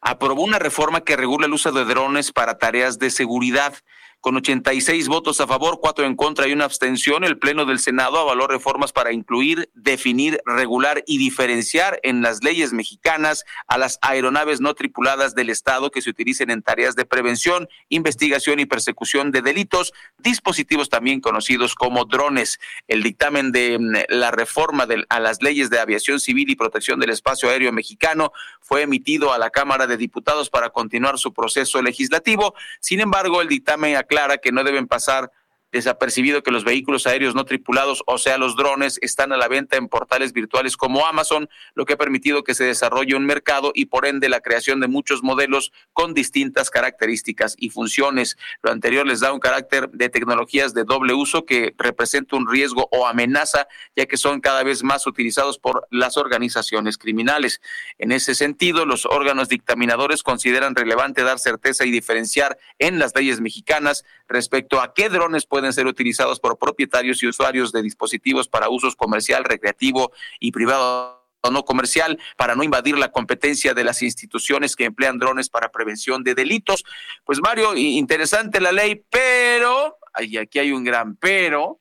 [0.02, 3.72] aprobó una reforma que regula el uso de drones para tareas de seguridad.
[4.22, 8.20] Con 86 votos a favor, cuatro en contra y una abstención, el Pleno del Senado
[8.20, 14.60] avaló reformas para incluir, definir, regular y diferenciar en las leyes mexicanas a las aeronaves
[14.60, 19.42] no tripuladas del Estado que se utilicen en tareas de prevención, investigación y persecución de
[19.42, 22.60] delitos, dispositivos también conocidos como drones.
[22.86, 27.10] El dictamen de mm, la reforma a las leyes de aviación civil y protección del
[27.10, 32.54] espacio aéreo mexicano fue emitido a la Cámara de Diputados para continuar su proceso legislativo.
[32.78, 35.30] Sin embargo, el dictamen clara que no deben pasar
[35.72, 39.76] desapercibido que los vehículos aéreos no tripulados, o sea, los drones, están a la venta
[39.76, 43.86] en portales virtuales como Amazon, lo que ha permitido que se desarrolle un mercado y
[43.86, 48.36] por ende la creación de muchos modelos con distintas características y funciones.
[48.62, 52.88] Lo anterior les da un carácter de tecnologías de doble uso que representa un riesgo
[52.92, 57.62] o amenaza, ya que son cada vez más utilizados por las organizaciones criminales.
[57.98, 63.40] En ese sentido, los órganos dictaminadores consideran relevante dar certeza y diferenciar en las leyes
[63.40, 68.48] mexicanas respecto a qué drones pueden pueden ser utilizados por propietarios y usuarios de dispositivos
[68.48, 73.84] para usos comercial, recreativo y privado o no comercial para no invadir la competencia de
[73.84, 76.82] las instituciones que emplean drones para prevención de delitos.
[77.24, 81.78] Pues Mario, interesante la ley, pero, y aquí hay un gran pero,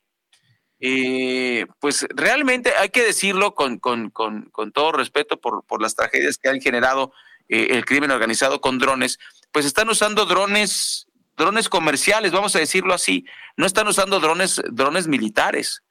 [0.80, 5.96] eh, pues realmente hay que decirlo con, con, con, con todo respeto por, por, las
[5.96, 7.14] tragedias que han generado
[7.50, 9.18] eh, el crimen organizado con drones,
[9.52, 13.26] pues están usando drones drones comerciales, vamos a decirlo así,
[13.58, 15.84] no están usando drones, drones militares.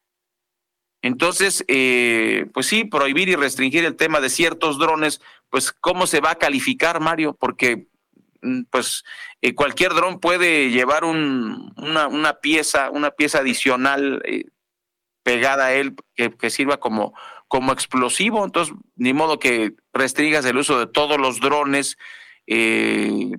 [1.03, 6.21] Entonces, eh, pues sí, prohibir y restringir el tema de ciertos drones, pues ¿cómo se
[6.21, 7.35] va a calificar, Mario?
[7.39, 7.89] Porque
[8.43, 9.05] mm, pues
[9.41, 14.45] eh, cualquier dron puede llevar un, una, una, pieza, una pieza adicional eh,
[15.23, 17.15] pegada a él que, sirva como,
[17.49, 18.45] como explosivo.
[18.45, 21.97] Entonces, ni modo que restringas el uso de todos los drones.
[22.47, 23.31] Eh,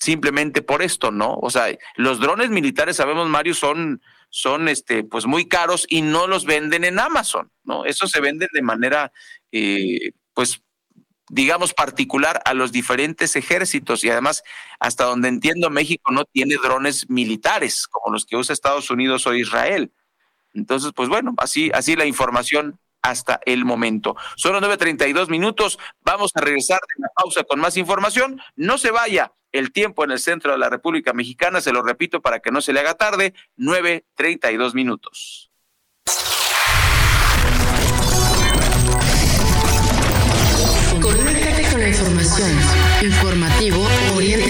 [0.00, 1.34] simplemente por esto, ¿no?
[1.34, 6.26] O sea, los drones militares, sabemos, Mario, son, son este, pues muy caros y no
[6.26, 7.84] los venden en Amazon, ¿no?
[7.84, 9.12] Eso se vende de manera,
[9.52, 10.62] eh, pues,
[11.28, 14.42] digamos, particular a los diferentes ejércitos y además,
[14.80, 19.34] hasta donde entiendo, México no tiene drones militares como los que usa Estados Unidos o
[19.34, 19.92] Israel.
[20.54, 24.16] Entonces, pues bueno, así, así la información hasta el momento.
[24.36, 25.78] Son las 9.32 minutos.
[26.02, 28.40] Vamos a regresar de la pausa con más información.
[28.56, 29.32] No se vaya.
[29.52, 32.60] El tiempo en el centro de la República Mexicana, se lo repito para que no
[32.60, 35.50] se le haga tarde, 9.32 minutos.
[41.00, 42.50] Conéctate con la información.
[43.02, 44.49] Informativo Oriente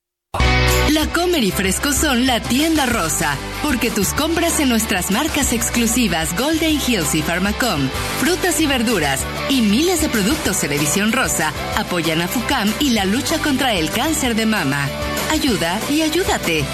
[0.93, 6.37] La Comer y Fresco son la tienda rosa, porque tus compras en nuestras marcas exclusivas
[6.37, 7.87] Golden Hills y Pharmacom,
[8.19, 13.05] frutas y verduras y miles de productos en edición rosa apoyan a FUCAM y la
[13.05, 14.85] lucha contra el cáncer de mama.
[15.31, 16.65] Ayuda y ayúdate.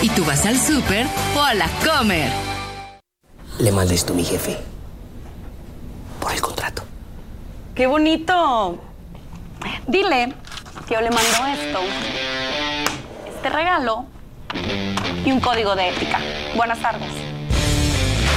[0.00, 2.30] Y tú vas al súper o a la Comer.
[3.58, 4.56] Le mandé esto a mi jefe.
[6.18, 6.82] Por el contrato.
[7.74, 8.78] ¡Qué bonito!
[9.86, 10.32] Dile
[10.88, 12.65] que yo le mando esto
[13.50, 14.06] regalo
[15.24, 16.20] y un código de ética.
[16.56, 17.10] Buenas tardes.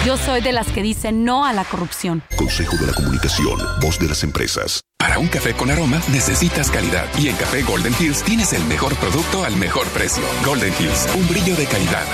[0.05, 2.23] Yo soy de las que dicen no a la corrupción.
[2.37, 4.81] Consejo de la Comunicación, voz de las empresas.
[4.97, 8.95] Para un café con aroma necesitas calidad y en Café Golden Hills tienes el mejor
[8.95, 10.23] producto al mejor precio.
[10.45, 12.05] Golden Hills, un brillo de calidad.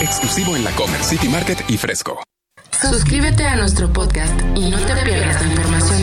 [0.00, 2.22] Exclusivo en la Comer City Market y Fresco.
[2.80, 6.02] Suscríbete a nuestro podcast y no te pierdas la información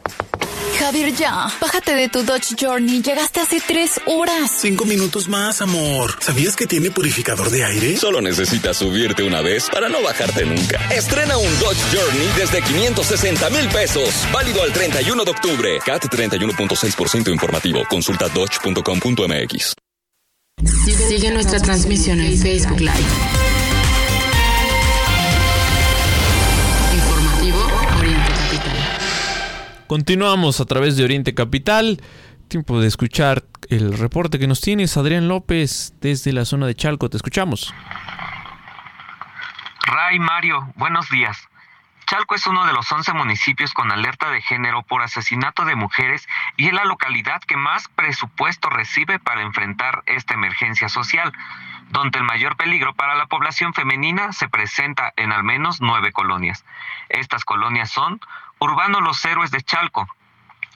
[0.91, 1.47] Javier, ya.
[1.61, 3.01] Bájate de tu Dodge Journey.
[3.01, 4.51] Llegaste hace tres horas.
[4.59, 6.17] Cinco minutos más, amor.
[6.19, 7.95] ¿Sabías que tiene purificador de aire?
[7.95, 10.85] Solo necesitas subirte una vez para no bajarte nunca.
[10.93, 14.09] Estrena un Dodge Journey desde 560 mil pesos.
[14.33, 15.79] Válido al 31 de octubre.
[15.85, 17.85] CAT 31.6% informativo.
[17.89, 19.73] Consulta dodge.com.mx.
[21.07, 23.50] Sigue nuestra transmisión en Facebook Live.
[29.91, 32.01] Continuamos a través de Oriente Capital.
[32.47, 37.09] Tiempo de escuchar el reporte que nos tienes, Adrián López, desde la zona de Chalco.
[37.09, 37.73] Te escuchamos.
[39.85, 41.45] Ray Mario, buenos días.
[42.05, 46.25] Chalco es uno de los 11 municipios con alerta de género por asesinato de mujeres
[46.55, 51.33] y es la localidad que más presupuesto recibe para enfrentar esta emergencia social,
[51.89, 56.63] donde el mayor peligro para la población femenina se presenta en al menos nueve colonias.
[57.09, 58.21] Estas colonias son
[58.63, 60.07] Urbano Los Héroes de Chalco,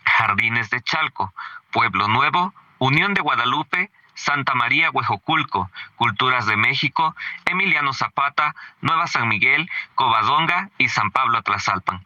[0.03, 1.35] Jardines de Chalco,
[1.71, 7.15] Pueblo Nuevo, Unión de Guadalupe, Santa María Huejoculco, Culturas de México,
[7.45, 12.03] Emiliano Zapata, Nueva San Miguel, Covadonga y San Pablo Atlazalpan.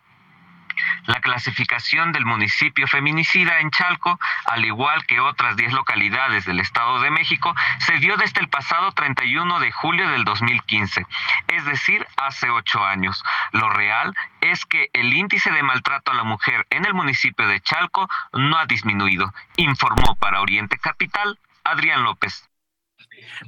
[1.06, 7.00] La clasificación del municipio feminicida en Chalco, al igual que otras 10 localidades del Estado
[7.00, 11.06] de México, se dio desde el pasado 31 de julio del 2015,
[11.48, 13.22] es decir, hace ocho años.
[13.52, 17.60] Lo real es que el índice de maltrato a la mujer en el municipio de
[17.60, 22.49] Chalco no ha disminuido, informó para Oriente Capital Adrián López.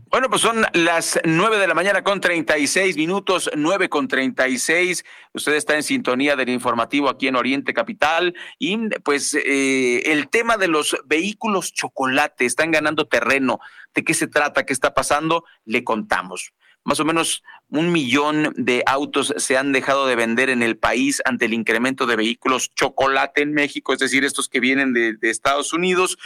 [0.07, 4.09] Bueno, pues son las nueve de la mañana con treinta y seis minutos, nueve con
[4.09, 5.05] treinta y seis.
[5.33, 10.57] Usted está en sintonía del informativo aquí en Oriente Capital y pues eh, el tema
[10.57, 13.61] de los vehículos chocolate están ganando terreno.
[13.95, 14.65] ¿De qué se trata?
[14.65, 15.45] ¿Qué está pasando?
[15.65, 16.53] Le contamos.
[16.85, 21.23] Más o menos un millón de autos se han dejado de vender en el país
[21.25, 25.73] ante el incremento de vehículos chocolate en México, es decir, estos que vienen de, Estados
[25.73, 26.19] Unidos.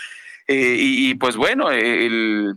[0.49, 2.57] Eh, y, y, pues bueno, el,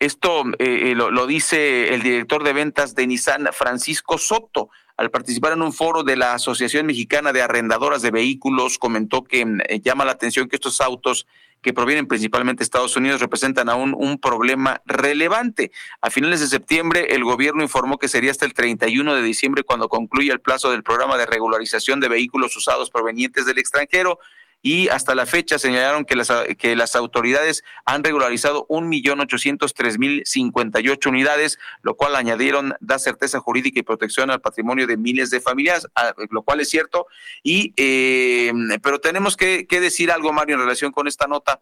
[0.00, 5.52] esto eh, eh, lo, dice el director de ventas de Nissan, Francisco Soto, al participar
[5.52, 10.06] en un foro de la Asociación Mexicana de Arrendadoras de Vehículos, comentó que eh, llama
[10.06, 11.26] la atención que estos autos
[11.60, 15.70] que provienen principalmente de Estados Unidos representan aún un problema relevante.
[16.00, 19.90] A finales de septiembre, el gobierno informó que sería hasta el 31 de diciembre cuando
[19.90, 24.18] concluya el plazo del programa de regularización de vehículos usados provenientes del extranjero
[24.62, 29.74] y hasta la fecha señalaron que las, que las autoridades han regularizado un millón ochocientos
[29.74, 34.40] tres mil cincuenta y ocho unidades, lo cual añadieron da certeza jurídica y protección al
[34.40, 35.86] patrimonio de miles de familias,
[36.30, 37.06] lo cual es cierto.
[37.42, 38.52] Y eh,
[38.82, 41.60] pero tenemos que, que decir algo, Mario, en relación con esta nota.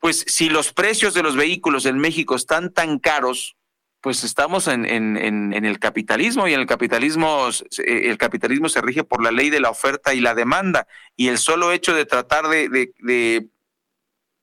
[0.00, 3.56] Pues si los precios de los vehículos en México están tan caros,
[4.02, 7.48] pues estamos en, en, en, el capitalismo y en el capitalismo
[7.78, 11.28] eh, el capitalismo se rige por la ley de la oferta y la demanda y
[11.28, 13.48] el solo hecho de tratar de, de,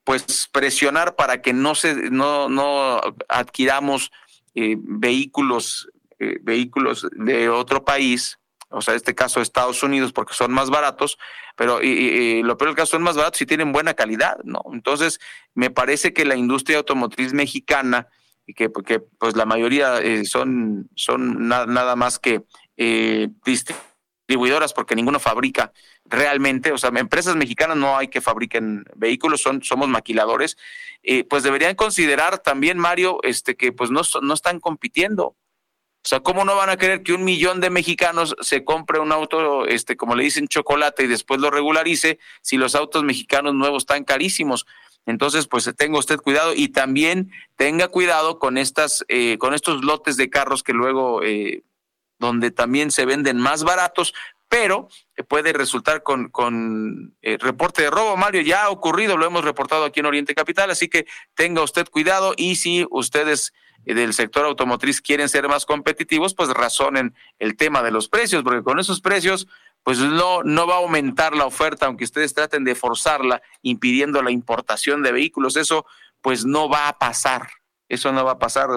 [0.05, 4.12] pues presionar para que no se no no adquiramos
[4.55, 5.89] eh, vehículos
[6.20, 8.39] eh, vehículos de otro país
[8.70, 11.18] o sea, en este caso Estados Unidos porque son más baratos,
[11.55, 14.62] pero y, lo peor del caso son más baratos y tienen buena calidad, ¿no?
[14.72, 15.20] Entonces,
[15.55, 18.10] me parece que la industria automotriz mexicana
[18.50, 22.41] y que, pues la mayoría eh, son, son nada más que
[22.78, 25.72] eh, distribuidoras porque ninguno fabrica
[26.06, 30.58] realmente, o sea, empresas mexicanas no hay que fabriquen vehículos, son, somos maquiladores,
[31.04, 35.26] eh, pues deberían considerar también, Mario, este, que pues no, no están compitiendo.
[36.04, 39.12] O sea, ¿cómo no van a querer que un millón de mexicanos se compre un
[39.12, 43.84] auto, este, como le dicen, chocolate y después lo regularice si los autos mexicanos nuevos
[43.84, 44.66] están carísimos?
[45.06, 50.18] Entonces, pues tenga usted cuidado y también tenga cuidado con estas, eh, con estos lotes
[50.18, 51.64] de carros que luego, eh,
[52.20, 54.14] donde también se venden más baratos,
[54.50, 54.89] pero
[55.28, 59.86] puede resultar con, con eh, reporte de robo, Mario, ya ha ocurrido, lo hemos reportado
[59.86, 63.54] aquí en Oriente Capital, así que tenga usted cuidado y si ustedes
[63.86, 68.64] del sector automotriz quieren ser más competitivos, pues razonen el tema de los precios, porque
[68.64, 69.47] con esos precios
[69.84, 74.32] pues no, no va a aumentar la oferta, aunque ustedes traten de forzarla, impidiendo la
[74.32, 75.55] importación de vehículos.
[75.55, 75.86] Eso
[76.21, 77.47] pues no va a pasar.
[77.89, 78.69] eso no va a pasar.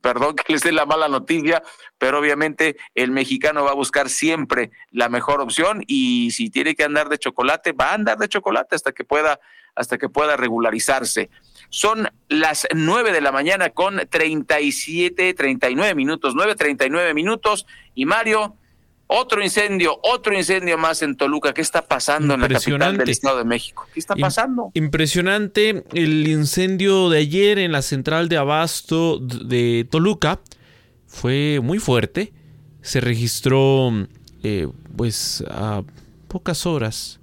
[0.00, 1.62] Perdón que les dé la mala noticia,
[1.98, 6.84] pero obviamente el mexicano va a buscar siempre la mejor opción y si tiene que
[6.84, 9.40] andar de chocolate, va a andar de chocolate hasta que pueda,
[9.74, 11.28] hasta que pueda regularizarse.
[11.68, 16.54] Son las nueve de la mañana con treinta y siete, treinta y nueve minutos, nueve
[16.54, 17.66] treinta y nueve minutos.
[17.94, 18.56] Y Mario,
[19.12, 21.52] otro incendio, otro incendio más en Toluca.
[21.52, 23.86] ¿Qué está pasando en la capital del Estado de México?
[23.92, 24.70] ¿Qué está pasando?
[24.74, 30.40] Impresionante el incendio de ayer en la central de abasto de Toluca.
[31.08, 32.32] Fue muy fuerte.
[32.82, 33.90] Se registró
[34.44, 35.82] eh, pues a
[36.28, 37.18] pocas horas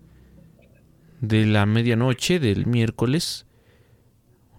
[1.21, 3.45] de la medianoche del miércoles.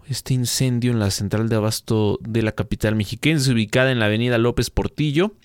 [0.07, 4.39] Este incendio en la central de abasto de la capital mexiquense, ubicada en la avenida
[4.39, 5.35] López Portillo.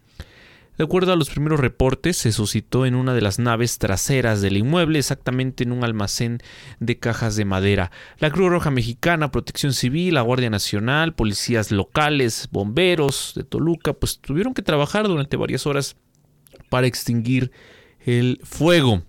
[0.76, 4.56] De acuerdo a los primeros reportes, se suscitó en una de las naves traseras del
[4.56, 6.40] inmueble, exactamente en un almacén
[6.80, 7.92] de cajas de madera.
[8.18, 14.18] La Cruz Roja Mexicana, Protección Civil, la Guardia Nacional, policías locales, bomberos de Toluca, pues
[14.18, 15.96] tuvieron que trabajar durante varias horas
[16.70, 17.52] para extinguir
[18.04, 19.04] el fuego.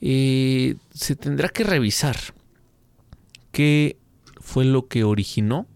[0.00, 2.16] Eh, se tendrá que revisar
[3.50, 3.96] qué
[4.40, 5.66] fue lo que originó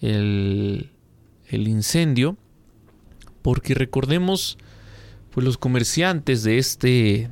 [0.00, 0.92] el,
[1.48, 2.38] el incendio
[3.44, 4.56] porque recordemos,
[5.30, 7.28] pues los comerciantes de este,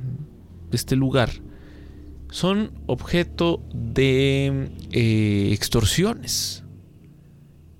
[0.71, 1.31] este lugar
[2.29, 6.65] son objeto de eh, extorsiones.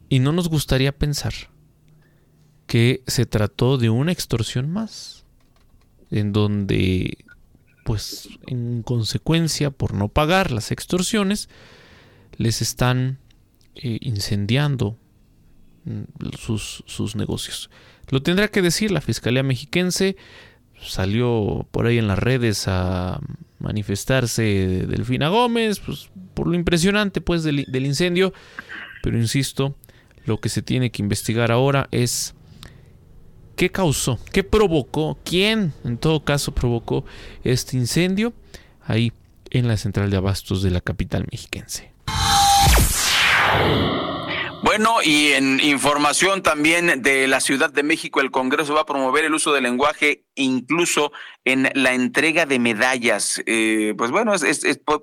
[0.10, 1.36] Y no nos gustaría pensar
[2.66, 5.28] que se trató de una extorsión más,
[6.10, 7.24] en donde,
[7.86, 11.50] pues, en consecuencia, por no pagar las extorsiones,
[12.38, 13.20] les están
[13.76, 14.98] eh, incendiando
[15.86, 17.70] mm, sus, sus negocios.
[18.10, 20.16] Lo tendrá que decir la Fiscalía Mexiquense.
[20.82, 23.20] Salió por ahí en las redes a
[23.60, 28.34] manifestarse Delfina Gómez, pues, por lo impresionante pues del, incendio.
[29.02, 29.76] Pero insisto,
[30.26, 32.36] lo que se tiene que investigar ahora es
[33.56, 37.06] qué causó, qué provocó, quién en todo caso provocó
[37.44, 38.34] este incendio
[38.86, 39.14] ahí
[39.50, 41.94] en la central de abastos de la capital mexiquense.
[44.64, 49.26] Bueno, y en información también de la Ciudad de México, el Congreso va a promover
[49.26, 51.12] el uso del lenguaje incluso
[51.44, 53.44] en la entrega de medallas.
[53.46, 54.32] Eh, pues bueno,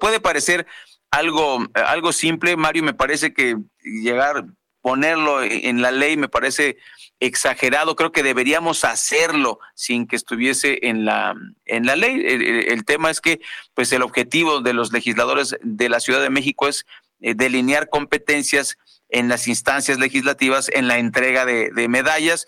[0.01, 0.67] puede parecer
[1.11, 4.47] algo, algo simple, Mario, me parece que llegar,
[4.81, 6.79] ponerlo en la ley me parece
[7.21, 7.97] exagerado.
[7.97, 11.35] Creo que deberíamos hacerlo sin que estuviese en la,
[11.67, 12.23] en la ley.
[12.25, 12.43] El,
[12.73, 13.43] el tema es que,
[13.75, 16.87] pues, el objetivo de los legisladores de la Ciudad de México es
[17.21, 18.79] eh, delinear competencias
[19.11, 22.47] en las instancias legislativas en la entrega de, medallas.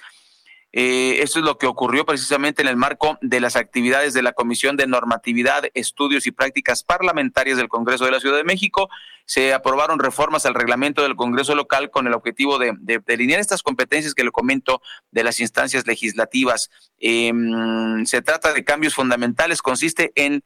[0.75, 4.33] Eh, esto es lo que ocurrió precisamente en el marco de las actividades de la
[4.33, 8.89] Comisión de Normatividad, Estudios y Prácticas Parlamentarias del Congreso de la Ciudad de México.
[9.27, 12.73] Se aprobaron reformas al reglamento del Congreso local con el objetivo de,
[13.07, 16.71] delinear estas competencias que le comento de las instancias legislativas.
[16.99, 20.43] Em, se trata de cambios fundamentales, consiste en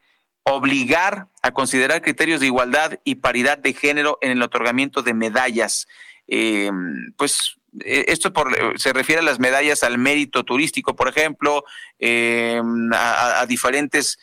[0.49, 5.89] obligar a considerar criterios de igualdad y paridad de género en el otorgamiento de medallas.
[6.29, 6.71] Eh,
[7.17, 8.33] pues eh, esto
[8.77, 11.65] se refiere a las medallas al mérito turístico, por ejemplo,
[11.99, 12.61] eh,
[12.93, 14.19] a, diferentes,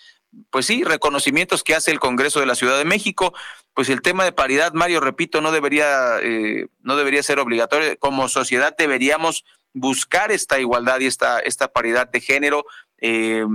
[0.50, 3.34] pues sí, reconocimientos que hace el Congreso de la Ciudad de México.
[3.74, 6.20] Pues el tema de paridad, Mario, repito, no debería,
[6.84, 7.98] no debería ser obligatorio.
[7.98, 12.66] Como sociedad deberíamos buscar esta igualdad y esta, esta paridad de género
[13.06, 13.46] eh,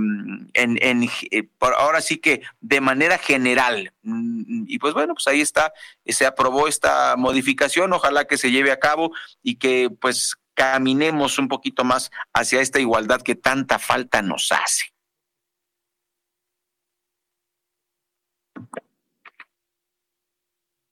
[0.53, 3.91] en, eh, ahora sí que de manera general.
[4.03, 5.73] Mm, y pues bueno, pues ahí está,
[6.05, 11.47] se aprobó esta modificación, ojalá que se lleve a cabo y que pues caminemos un
[11.47, 14.93] poquito más hacia esta igualdad que tanta falta nos hace.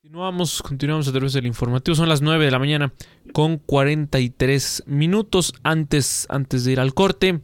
[0.01, 1.93] Continuamos, continuamos a través del informativo.
[1.93, 2.91] Son las 9 de la mañana
[3.34, 7.43] con 43 minutos antes, antes de ir al corte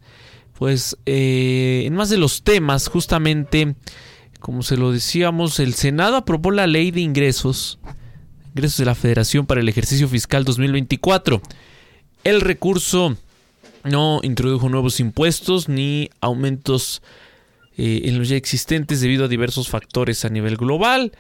[0.58, 3.76] pues eh, en más de los temas, justamente,
[4.40, 7.80] como se lo decíamos, el Senado aprobó la ley de ingresos,
[8.50, 11.42] ingresos de la Federación para el ejercicio fiscal 2024.
[12.24, 13.18] El recurso
[13.84, 17.02] no introdujo nuevos impuestos ni aumentos
[17.76, 21.12] eh, en los ya existentes debido a diversos factores a nivel global.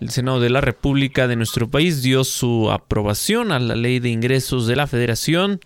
[0.00, 4.10] El Senado de la República de nuestro país dio su aprobación a la ley de
[4.10, 5.60] ingresos de la Federación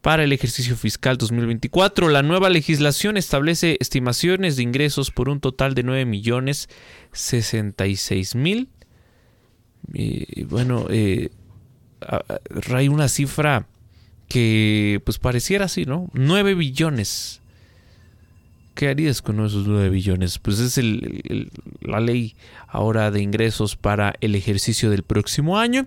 [0.00, 2.08] para el ejercicio fiscal 2024.
[2.08, 6.68] La nueva legislación establece estimaciones de ingresos por un total de 9 millones
[7.12, 8.68] 66 mil.
[10.48, 11.30] bueno, eh,
[12.72, 13.66] hay una cifra
[14.28, 16.08] que pues pareciera así, ¿no?
[16.14, 17.40] 9 billones
[18.80, 20.38] ¿Qué harías con esos 9 billones?
[20.38, 20.80] Pues es
[21.82, 22.34] la ley
[22.66, 25.86] ahora de ingresos para el ejercicio del próximo año.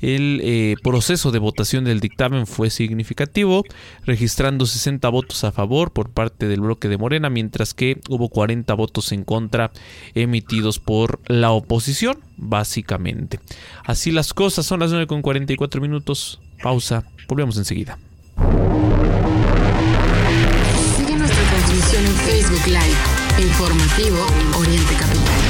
[0.00, 3.64] El eh, proceso de votación del dictamen fue significativo,
[4.04, 8.72] registrando 60 votos a favor por parte del bloque de Morena, mientras que hubo 40
[8.74, 9.72] votos en contra
[10.14, 13.40] emitidos por la oposición, básicamente.
[13.84, 16.40] Así las cosas, son las 9 con 44 minutos.
[16.62, 17.98] Pausa, volvemos enseguida.
[21.92, 23.20] en Facebook Live.
[23.38, 24.26] Informativo
[24.58, 25.49] Oriente Capital.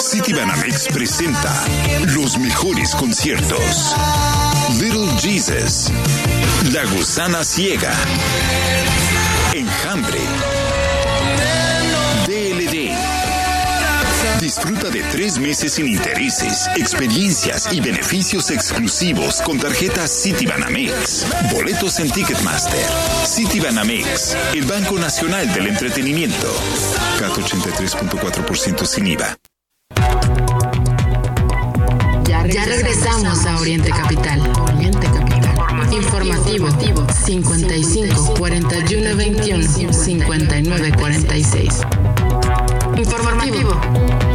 [0.00, 1.64] Citibanamex presenta
[2.06, 3.94] los mejores conciertos.
[4.80, 5.90] Little Jesus,
[6.72, 7.92] La Gusana Ciega,
[9.52, 10.20] Enjambre,
[12.26, 12.96] DLD.
[14.40, 21.26] Disfruta de tres meses sin intereses, experiencias y beneficios exclusivos con tarjetas Citibanamex.
[21.52, 22.86] Boletos en Ticketmaster.
[23.26, 26.48] Citibanamex, el Banco Nacional del Entretenimiento.
[27.18, 29.36] CAT 83.4% sin IVA.
[32.52, 34.40] Ya, regresamos a Oriente Capital.
[34.60, 35.92] Oriente Capital.
[35.92, 36.68] Informativo
[37.12, 41.80] 55 41 21 59 46.
[42.96, 44.29] Informativo.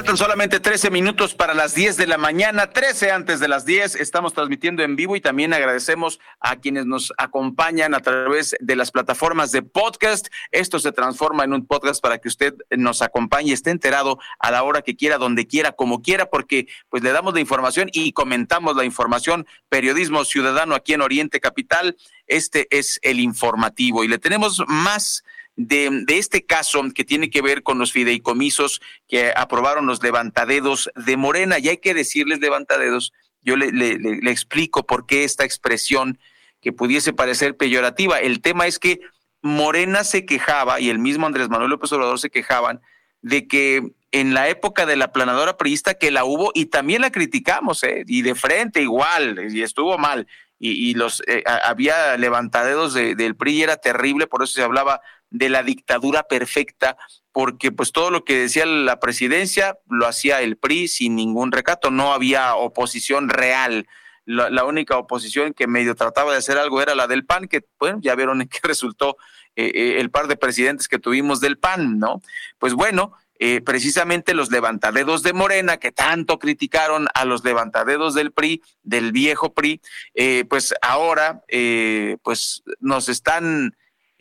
[0.00, 3.96] Faltan solamente 13 minutos para las 10 de la mañana, 13 antes de las 10.
[3.96, 8.92] Estamos transmitiendo en vivo y también agradecemos a quienes nos acompañan a través de las
[8.92, 10.28] plataformas de podcast.
[10.52, 14.62] Esto se transforma en un podcast para que usted nos acompañe esté enterado a la
[14.62, 18.76] hora que quiera, donde quiera, como quiera, porque pues le damos la información y comentamos
[18.76, 19.46] la información.
[19.68, 21.98] Periodismo ciudadano aquí en Oriente Capital.
[22.26, 25.24] Este es el informativo y le tenemos más
[25.66, 31.16] de, este caso que tiene que ver con los fideicomisos que aprobaron los levantadedos de
[31.16, 31.58] Morena.
[31.58, 36.18] Y hay que decirles levantadedos, yo le, explico por qué esta expresión
[36.62, 38.20] que pudiese parecer peyorativa.
[38.20, 39.00] El tema es que
[39.42, 42.80] Morena se quejaba y el mismo Andrés Manuel López Obrador se quejaban
[43.20, 47.12] de que en la época de la planadora priista que la hubo y también la
[47.12, 48.04] criticamos, ¿eh?
[48.06, 50.26] y de frente igual, y estuvo mal,
[50.62, 55.00] y, los eh, había levantadedos del PRI y era terrible, por eso se hablaba
[55.30, 56.96] de la dictadura perfecta,
[57.32, 61.90] porque pues todo lo que decía la presidencia lo hacía el PRI sin ningún recato,
[61.90, 63.86] no había oposición real.
[64.26, 67.98] La, única oposición que medio trataba de hacer algo era la del PAN, que bueno,
[68.00, 69.16] ya vieron en qué resultó
[69.56, 72.20] eh, eh, el par de presidentes que tuvimos del PAN, ¿no?
[72.58, 73.12] Pues bueno,
[73.42, 79.12] eh, precisamente los levantadedos de Morena, que tanto criticaron a los levantadedos del PRI, del
[79.12, 79.80] viejo PRI,
[80.12, 83.74] eh, pues ahora eh, pues nos están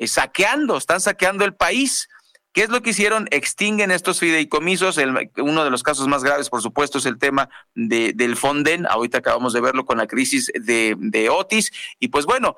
[0.08, 2.10] saqueando, están saqueando el país.
[2.52, 3.28] ¿Qué es lo que hicieron?
[3.32, 4.98] Extinguen estos fideicomisos.
[5.38, 8.88] uno de los casos más graves, por supuesto, es el tema de, del Fonden.
[8.88, 11.72] Ahorita acabamos de verlo con la crisis de, de Otis.
[12.00, 12.58] Y pues bueno,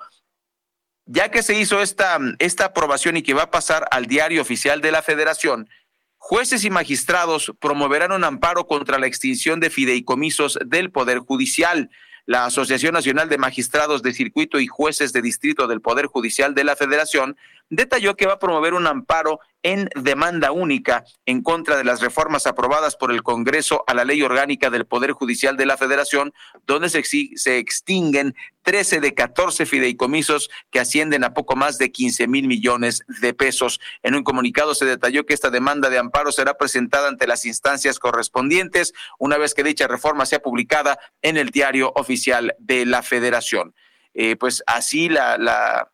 [1.06, 4.80] ya que se hizo esta, esta aprobación y que va a pasar al diario oficial
[4.80, 5.70] de la federación,
[6.18, 11.90] jueces y magistrados promoverán un amparo contra la extinción de fideicomisos del Poder Judicial.
[12.26, 16.64] La Asociación Nacional de Magistrados de Circuito y Jueces de Distrito del Poder Judicial de
[16.64, 17.38] la Federación
[17.72, 22.46] detalló que va a promover un amparo en demanda única en contra de las reformas
[22.46, 26.34] aprobadas por el Congreso a la Ley Orgánica del Poder Judicial de la Federación,
[26.68, 32.28] donde se, se extinguen 13 de 14 fideicomisos que ascienden a poco más de 15
[32.28, 33.80] mil millones de pesos.
[34.04, 38.00] En un comunicado se detalló que esta demanda de amparo será presentada ante las instancias
[38.00, 43.74] correspondientes una vez que dicha reforma sea publicada en el diario oficial de la Federación.
[44.14, 45.90] Eh, pues así la, la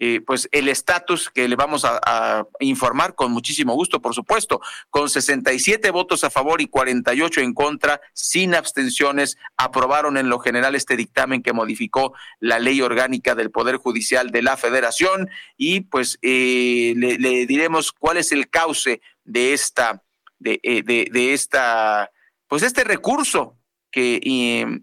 [0.00, 5.10] eh, pues el estatus que le vamos a, informar con muchísimo gusto, por supuesto, con
[5.10, 10.96] 67 votos a favor y 48 en contra, sin abstenciones, aprobaron en lo general este
[10.96, 15.28] dictamen que modificó la ley orgánica del Poder Judicial de la Federación.
[15.56, 20.04] Y pues eh, le, diremos cuál es el cauce de esta,
[20.38, 22.10] de, eh, de, esta,
[22.46, 23.56] pues este recurso
[23.90, 24.20] que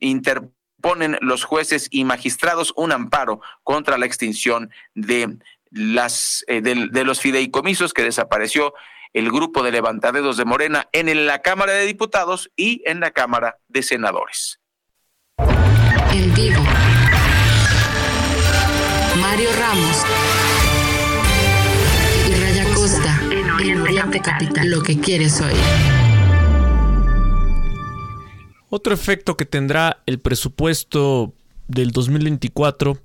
[0.01, 0.49] inter
[0.85, 5.39] ponen los jueces y magistrados un amparo contra la extinción de
[5.71, 8.75] las eh, de, los fideicomisos que desapareció
[9.11, 13.57] el grupo de levantadedos de Morena en la Cámara de Diputados y en la Cámara
[13.67, 14.59] de Senadores.
[16.13, 16.61] En vivo.
[19.19, 20.05] Mario Ramos
[22.29, 24.69] y Raya Costa en Oriente Capital.
[24.69, 26.04] Lo que quieres oír.
[28.75, 31.33] Otro efecto que tendrá el presupuesto
[31.69, 32.99] del 2024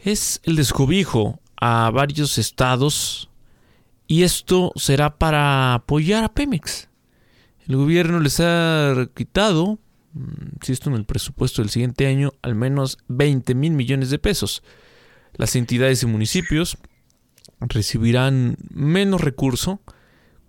[0.00, 3.30] es el descobijo a varios estados
[4.08, 6.88] y esto será para apoyar a Pemex.
[7.68, 9.78] El gobierno les ha quitado,
[10.56, 14.64] insisto, mm, en el presupuesto del siguiente año, al menos 20 mil millones de pesos.
[15.34, 16.78] Las entidades y municipios
[17.60, 19.82] recibirán menos recurso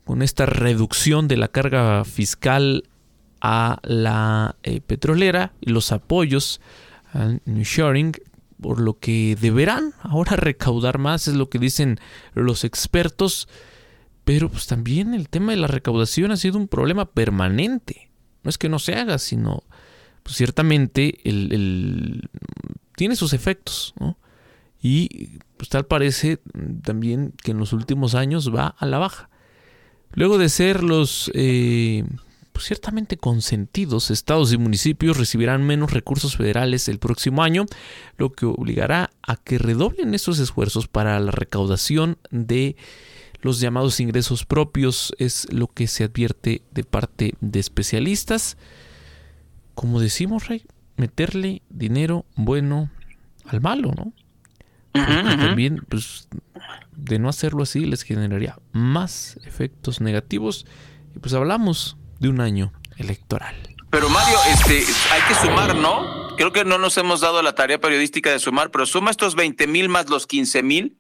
[0.03, 2.85] con esta reducción de la carga fiscal
[3.43, 6.61] a la eh, petrolera y los apoyos
[7.11, 8.13] al Sharing,
[8.61, 11.99] por lo que deberán ahora recaudar más, es lo que dicen
[12.33, 13.49] los expertos.
[14.23, 18.09] Pero pues también el tema de la recaudación ha sido un problema permanente.
[18.43, 19.63] No es que no se haga, sino
[20.23, 22.29] pues ciertamente el,
[22.95, 23.93] tiene sus efectos.
[24.81, 26.39] Y pues tal parece
[26.81, 29.29] también que en los últimos años va a la baja.
[30.13, 32.05] Luego de ser los eh,
[32.53, 37.65] pues, ciertamente consentidos, estados y municipios recibirán menos recursos federales el próximo año,
[38.17, 42.75] lo que obligará a que redoblen estos esfuerzos para la recaudación de
[43.41, 48.55] los llamados ingresos propios, es lo que se advierte de parte de especialistas.
[49.75, 50.63] Como decimos, Rey,
[50.95, 52.89] meterle dinero bueno
[53.45, 54.13] al malo, ¿no?
[54.93, 56.27] también, pues,
[56.95, 60.65] de no hacerlo así, les generaría más efectos negativos.
[61.15, 63.55] Y pues hablamos de un año electoral.
[63.89, 66.35] Pero Mario, este, hay que sumar, ¿no?
[66.35, 69.67] Creo que no nos hemos dado la tarea periodística de sumar, pero suma estos 20
[69.67, 70.99] mil más los 15 mil,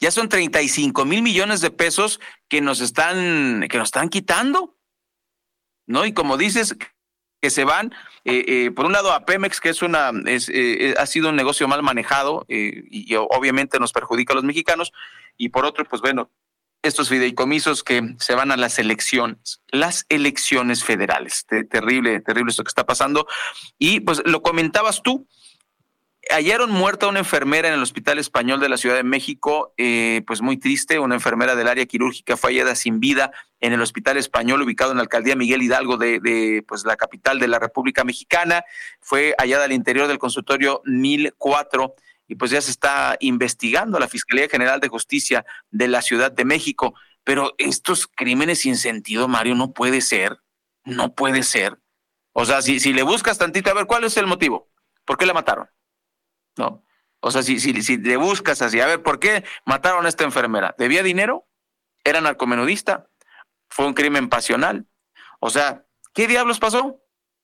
[0.00, 4.76] ya son 35 mil millones de pesos que nos están, que nos están quitando,
[5.86, 6.06] ¿no?
[6.06, 6.76] Y como dices,
[7.42, 7.92] que se van,
[8.24, 11.36] eh, eh, por un lado a Pemex, que es una, es, eh, ha sido un
[11.36, 14.92] negocio mal manejado y obviamente nos perjudica a los mexicanos,
[15.36, 16.30] y por otro, pues bueno,
[16.82, 21.46] estos fideicomisos que se van a las elecciones, las elecciones federales.
[21.70, 23.26] terrible, terrible esto que está pasando.
[23.78, 25.26] Y pues lo comentabas tú,
[26.30, 30.40] hallaron muerta una enfermera en el Hospital Español de la Ciudad de México, eh, pues
[30.40, 34.62] muy triste, una enfermera del área quirúrgica fue hallada sin vida en el Hospital Español
[34.62, 38.64] ubicado en la alcaldía Miguel Hidalgo de, de pues, la capital de la República Mexicana.
[39.00, 41.94] Fue hallada al interior del consultorio 1004
[42.32, 46.46] y pues ya se está investigando la Fiscalía General de Justicia de la Ciudad de
[46.46, 46.94] México.
[47.24, 50.38] Pero estos crímenes sin sentido, Mario, no puede ser,
[50.82, 51.78] no puede ser.
[52.32, 54.70] O sea, si, si le buscas tantito, a ver, ¿cuál es el motivo?
[55.04, 55.68] ¿Por qué la mataron?
[56.56, 56.82] ¿No?
[57.20, 60.24] O sea, si, si, si le buscas así, a ver, ¿por qué mataron a esta
[60.24, 60.74] enfermera?
[60.78, 61.46] ¿Debía dinero?
[62.02, 63.10] ¿Era narcomenudista?
[63.68, 64.86] ¿Fue un crimen pasional?
[65.38, 66.98] O sea, ¿qué diablos pasó?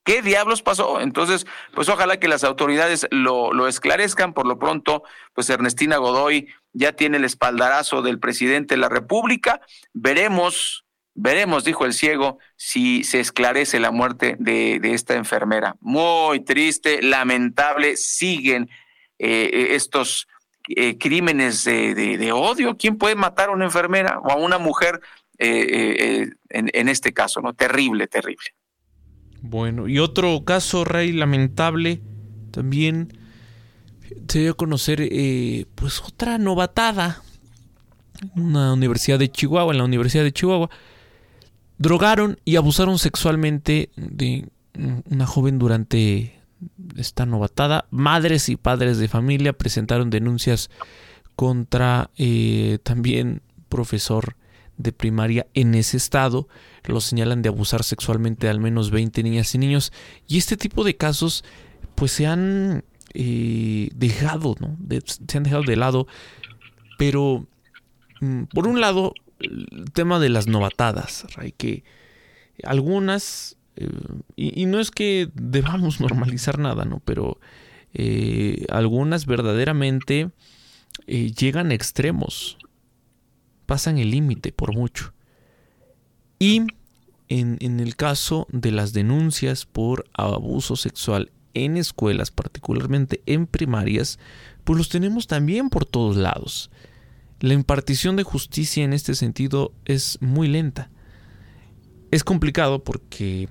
[0.09, 1.03] ¿Qué diablos pasó?
[1.03, 4.33] Entonces, pues ojalá que las autoridades lo, lo esclarezcan.
[4.33, 5.03] Por lo pronto,
[5.35, 9.61] pues Ernestina Godoy ya tiene el espaldarazo del presidente de la República.
[9.93, 15.77] Veremos Veremos, dijo el ciego, si se esclarece la muerte de, esta enfermera.
[15.81, 18.71] Muy triste, lamentable, siguen
[19.19, 20.27] eh, estos
[20.69, 22.79] eh, crímenes de, odio.
[22.79, 25.01] ¿Quién puede matar a una enfermera o a una mujer
[25.39, 27.43] en, en, este caso?
[27.43, 27.53] ¿no?
[27.53, 28.55] Terrible, terrible.
[29.43, 32.01] Bueno, y otro caso, Rey, lamentable,
[32.51, 33.13] también
[34.29, 37.23] se dio a conocer eh, pues otra novatada
[38.21, 40.71] en una universidad de Chihuahua, en la Universidad de Chihuahua.
[41.79, 44.49] Drogaron y abusaron sexualmente de
[45.11, 46.41] una joven durante
[46.97, 47.87] esta novatada.
[47.91, 50.71] Madres y padres de familia presentaron denuncias
[51.37, 54.37] contra eh, también profesor
[54.79, 56.49] de primaria en ese estado.
[56.85, 59.93] Lo señalan de abusar sexualmente de al menos 20 niñas y niños.
[60.27, 61.45] Y este tipo de casos
[61.95, 64.77] pues se han eh, dejado, ¿no?
[65.29, 66.07] se han dejado de lado.
[66.97, 67.47] Pero,
[68.21, 71.85] mm, por un lado, el tema de las novatadas, hay que
[72.65, 73.89] algunas, eh,
[74.37, 77.01] y, no es que debamos normalizar nada, ¿no?
[77.05, 77.41] Pero
[77.95, 80.31] eh, algunas verdaderamente
[81.07, 82.59] llegan a extremos,
[83.69, 85.13] pasan el límite por mucho.
[86.39, 86.63] Y
[87.29, 94.19] en, en, el caso de las denuncias por abuso sexual en escuelas, particularmente en primarias,
[94.65, 96.71] pues los tenemos también por todos lados.
[97.41, 100.91] La impartición de justicia en este sentido es muy lenta.
[102.11, 103.51] Es complicado porque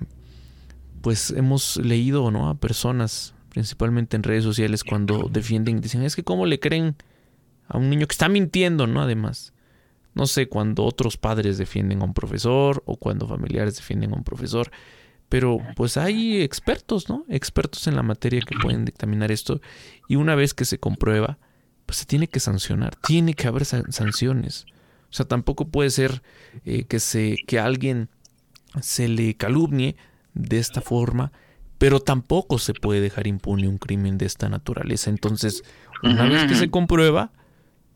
[1.00, 2.48] pues hemos leído ¿no?
[2.48, 6.96] a personas, principalmente en redes sociales, cuando defienden y dicen, es que cómo le creen
[7.68, 9.00] a un niño que está mintiendo, ¿no?
[9.00, 9.52] Además,
[10.18, 14.24] no sé, cuando otros padres defienden a un profesor o cuando familiares defienden a un
[14.24, 14.70] profesor.
[15.28, 17.24] Pero pues hay expertos, ¿no?
[17.28, 19.60] Expertos en la materia que pueden dictaminar esto.
[20.08, 21.38] Y una vez que se comprueba,
[21.86, 22.96] pues se tiene que sancionar.
[22.96, 24.66] Tiene que haber sanciones.
[25.04, 26.22] O sea, tampoco puede ser
[26.64, 28.08] eh, que, se, que a alguien
[28.82, 29.96] se le calumnie
[30.34, 31.30] de esta forma,
[31.78, 35.10] pero tampoco se puede dejar impune un crimen de esta naturaleza.
[35.10, 35.62] Entonces,
[36.02, 37.30] una vez que se comprueba,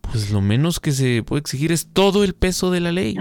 [0.02, 3.16] pues lo menos que se puede exigir es todo el peso de la ley.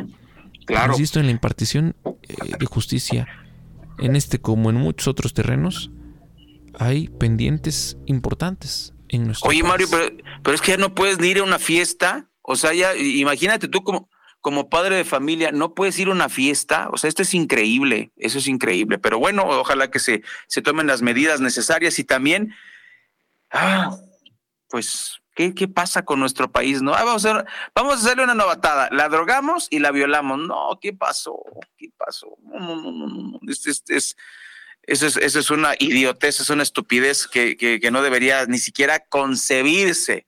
[0.66, 0.94] Claro.
[0.94, 3.28] Insisto, en la impartición eh, de justicia
[4.02, 5.92] en este como en muchos otros terrenos,
[6.78, 11.40] hay pendientes importantes en nuestro Oye, Mario, pero, es que ya no puedes ni ir
[11.40, 12.30] a una fiesta.
[12.42, 14.10] O sea, ya imagínate tú como,
[14.40, 16.90] como padre de familia, no puedes ir a una fiesta.
[16.92, 18.98] O sea, esto es increíble, eso es increíble.
[18.98, 22.54] Pero bueno, ojalá que se, se tomen las medidas necesarias y también,
[23.52, 23.96] ah,
[24.70, 26.84] pues ¿Qué, ¿Qué, pasa con nuestro país?
[26.84, 26.94] ¿no?
[26.94, 28.90] Ah, vamos, a vamos a hacerle una novatada.
[28.92, 30.38] La drogamos y la violamos.
[30.38, 31.36] No, ¿qué pasó?
[31.78, 32.38] ¿Qué pasó?
[32.44, 33.40] No, no, no, no.
[33.48, 34.18] Es, es, es,
[34.84, 39.00] eso, es, eso es una idiotez, es una estupidez que, que, no debería ni siquiera
[39.00, 40.28] concebirse.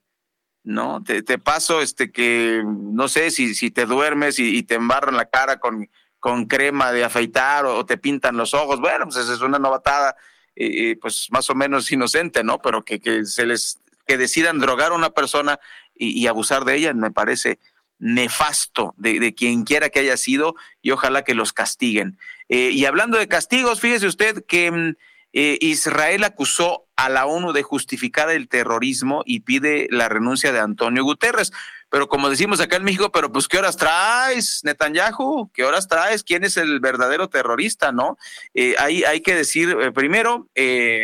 [0.63, 1.03] ¿No?
[1.03, 5.59] Te, paso este que, no sé, si, si te duermes y, te embarran la cara
[5.59, 5.89] con,
[6.19, 8.79] con crema de afeitar o, te pintan los ojos.
[8.79, 10.15] Bueno, pues esa es una novatada,
[10.55, 12.59] eh, pues más o menos inocente, ¿no?
[12.59, 15.59] Pero que, que se les que decidan drogar a una persona
[15.95, 17.59] y, abusar de ella, me parece
[17.99, 22.17] nefasto de, quien quiera que haya sido y ojalá que los castiguen.
[22.49, 24.95] Eh, y hablando de castigos, fíjese usted que mm,
[25.33, 30.59] eh, Israel acusó a la ONU de justificar el terrorismo y pide la renuncia de
[30.59, 31.53] Antonio Guterres.
[31.89, 35.51] Pero como decimos acá en México, pero pues ¿qué horas traes, Netanyahu?
[35.53, 36.23] ¿Qué horas traes?
[36.23, 38.17] ¿Quién es el verdadero terrorista, no?
[38.55, 40.49] Eh, hay que decir, primero,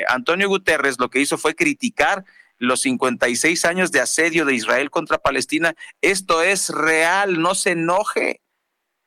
[0.08, 2.26] Antonio Guterres lo que hizo fue criticar
[2.60, 5.76] los 56 años de asedio de Israel contra Palestina.
[6.01, 8.41] Esto es real, no se enoje.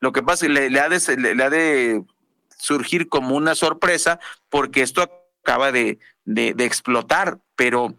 [0.01, 2.03] Lo que pasa es que le, ha, de, le, ha, de,
[2.59, 5.03] surgir como una sorpresa porque esto
[5.43, 7.95] acaba de, explotar, pero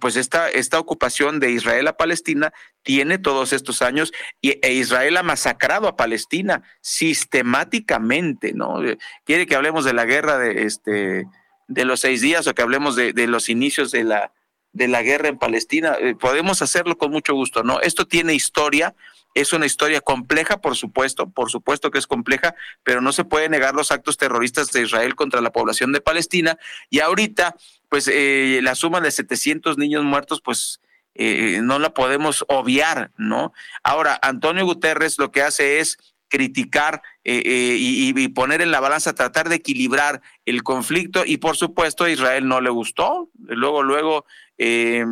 [0.00, 2.52] pues esta, ocupación de Israel a Palestina
[2.82, 8.80] tiene todos estos años y, e Israel ha masacrado a Palestina sistemáticamente, ¿no?
[9.24, 11.26] Quiere que hablemos de la guerra de, este,
[11.66, 14.32] de los seis días o que hablemos de los inicios de la,
[14.72, 15.96] de la guerra en Palestina.
[16.00, 17.80] Eh, podemos hacerlo con mucho gusto, ¿no?
[17.80, 18.94] Esto tiene historia,
[19.34, 23.48] es una historia compleja, por supuesto, por supuesto que es compleja, pero no se puede
[23.48, 26.58] negar los actos terroristas de Israel contra la población de Palestina.
[26.90, 27.56] Y ahorita,
[27.88, 30.80] pues eh, la suma de 700 niños muertos, pues
[31.14, 33.52] eh, no la podemos obviar, ¿no?
[33.82, 35.98] Ahora, Antonio Guterres lo que hace es
[36.28, 42.04] criticar y, y, poner en la balanza, tratar de equilibrar el conflicto y por supuesto
[42.04, 43.30] a Israel no le gustó.
[43.48, 44.24] Luego, luego
[44.58, 45.04] eh,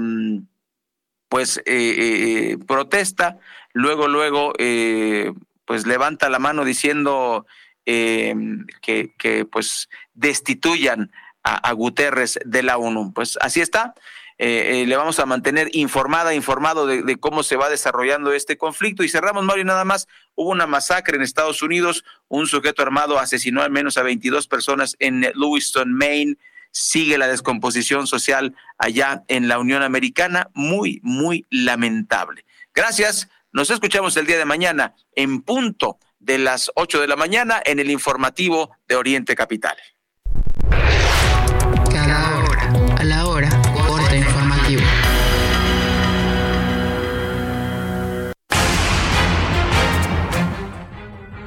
[1.28, 3.38] pues eh, eh, protesta,
[3.72, 5.32] luego, luego, eh,
[5.64, 7.46] pues levanta la mano diciendo
[7.84, 11.10] em, que, que, pues destituyan
[11.42, 13.12] a, a, Guterres de la ONU.
[13.12, 13.94] Pues así está.
[14.38, 19.02] Eh, le vamos a mantener informada, informado de, de, cómo se va desarrollando este conflicto.
[19.02, 20.08] Y cerramos, Mario, nada más.
[20.34, 22.04] Hubo una masacre en Estados Unidos.
[22.28, 26.36] Un sujeto armado asesinó al menos a 22 personas en Lewiston, Maine.
[26.70, 30.50] Sigue la descomposición social allá en la Unión Americana.
[30.52, 32.44] Muy, muy lamentable.
[32.74, 33.28] Gracias.
[33.52, 37.78] Nos escuchamos el día de mañana en punto de las 8 de la mañana en
[37.78, 39.78] el informativo de Oriente Capital.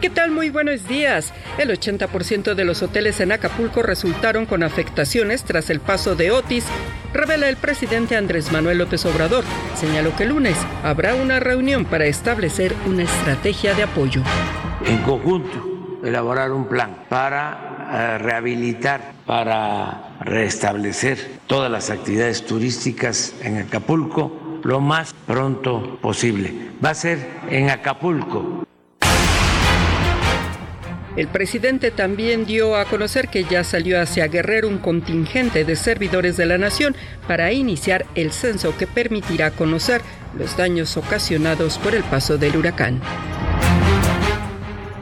[0.02, 0.32] ¿Qué tal?
[0.32, 1.34] Muy buenos días.
[1.58, 6.64] El 80% de los hoteles en Acapulco resultaron con afectaciones tras el paso de Otis,
[7.14, 9.44] revela el presidente Andrés Manuel López Obrador.
[9.76, 14.24] Señaló que el lunes habrá una reunión para establecer una estrategia de apoyo.
[14.86, 23.58] En conjunto, elaborar un plan para eh, rehabilitar, para restablecer todas las actividades turísticas en
[23.58, 26.54] Acapulco lo más pronto posible.
[26.84, 28.66] Va a ser en Acapulco
[31.16, 36.38] el presidente también dio a conocer que ya salió hacia Guerrero un contingente de servidores
[36.38, 36.96] de la nación
[37.28, 40.02] para iniciar el censo que permitirá conocer
[40.38, 43.02] los daños ocasionados por el paso del huracán.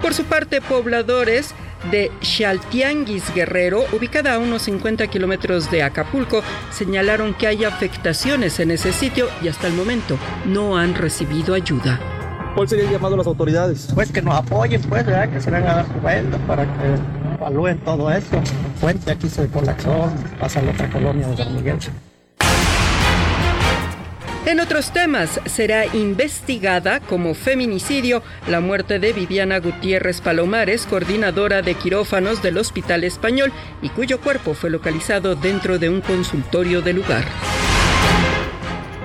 [0.02, 1.54] Por su parte, pobladores
[1.92, 8.72] de Xaltianguis Guerrero, ubicada a unos 50 kilómetros de Acapulco, señalaron que hay afectaciones en
[8.72, 12.17] ese sitio y hasta el momento no han recibido ayuda.
[12.58, 13.88] ¿Cuál sería el llamado a las autoridades?
[13.94, 15.30] Pues que nos apoyen, pues, ¿verdad?
[15.30, 18.36] que se vengan a dar cuenta para que evalúen todo esto.
[18.38, 21.78] El puente aquí se colapsó, pasa a la otra colonia de San Miguel.
[24.48, 31.76] En otros temas, será investigada como feminicidio la muerte de Viviana Gutiérrez Palomares, coordinadora de
[31.76, 33.54] quirófanos del Hospital Español,
[33.84, 37.24] y cuyo cuerpo fue localizado dentro de un consultorio del lugar.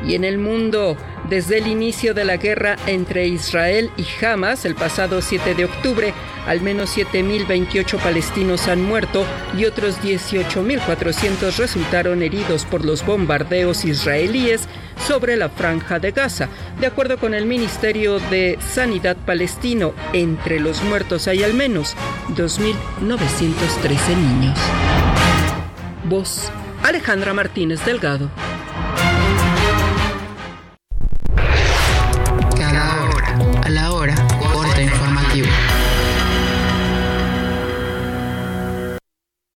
[0.06, 0.96] Y en el mundo,
[1.28, 6.14] desde el inicio de la guerra entre Israel y Hamas el pasado 7 de octubre,
[6.46, 9.24] al menos 7.028 palestinos han muerto
[9.56, 14.68] y otros 18.400 resultaron heridos por los bombardeos israelíes
[15.06, 16.48] sobre la franja de Gaza.
[16.80, 21.96] De acuerdo con el Ministerio de Sanidad palestino, entre los muertos hay al menos
[22.36, 24.58] 2.913 niños.
[26.04, 26.50] Voz
[26.82, 28.28] Alejandra Martínez Delgado.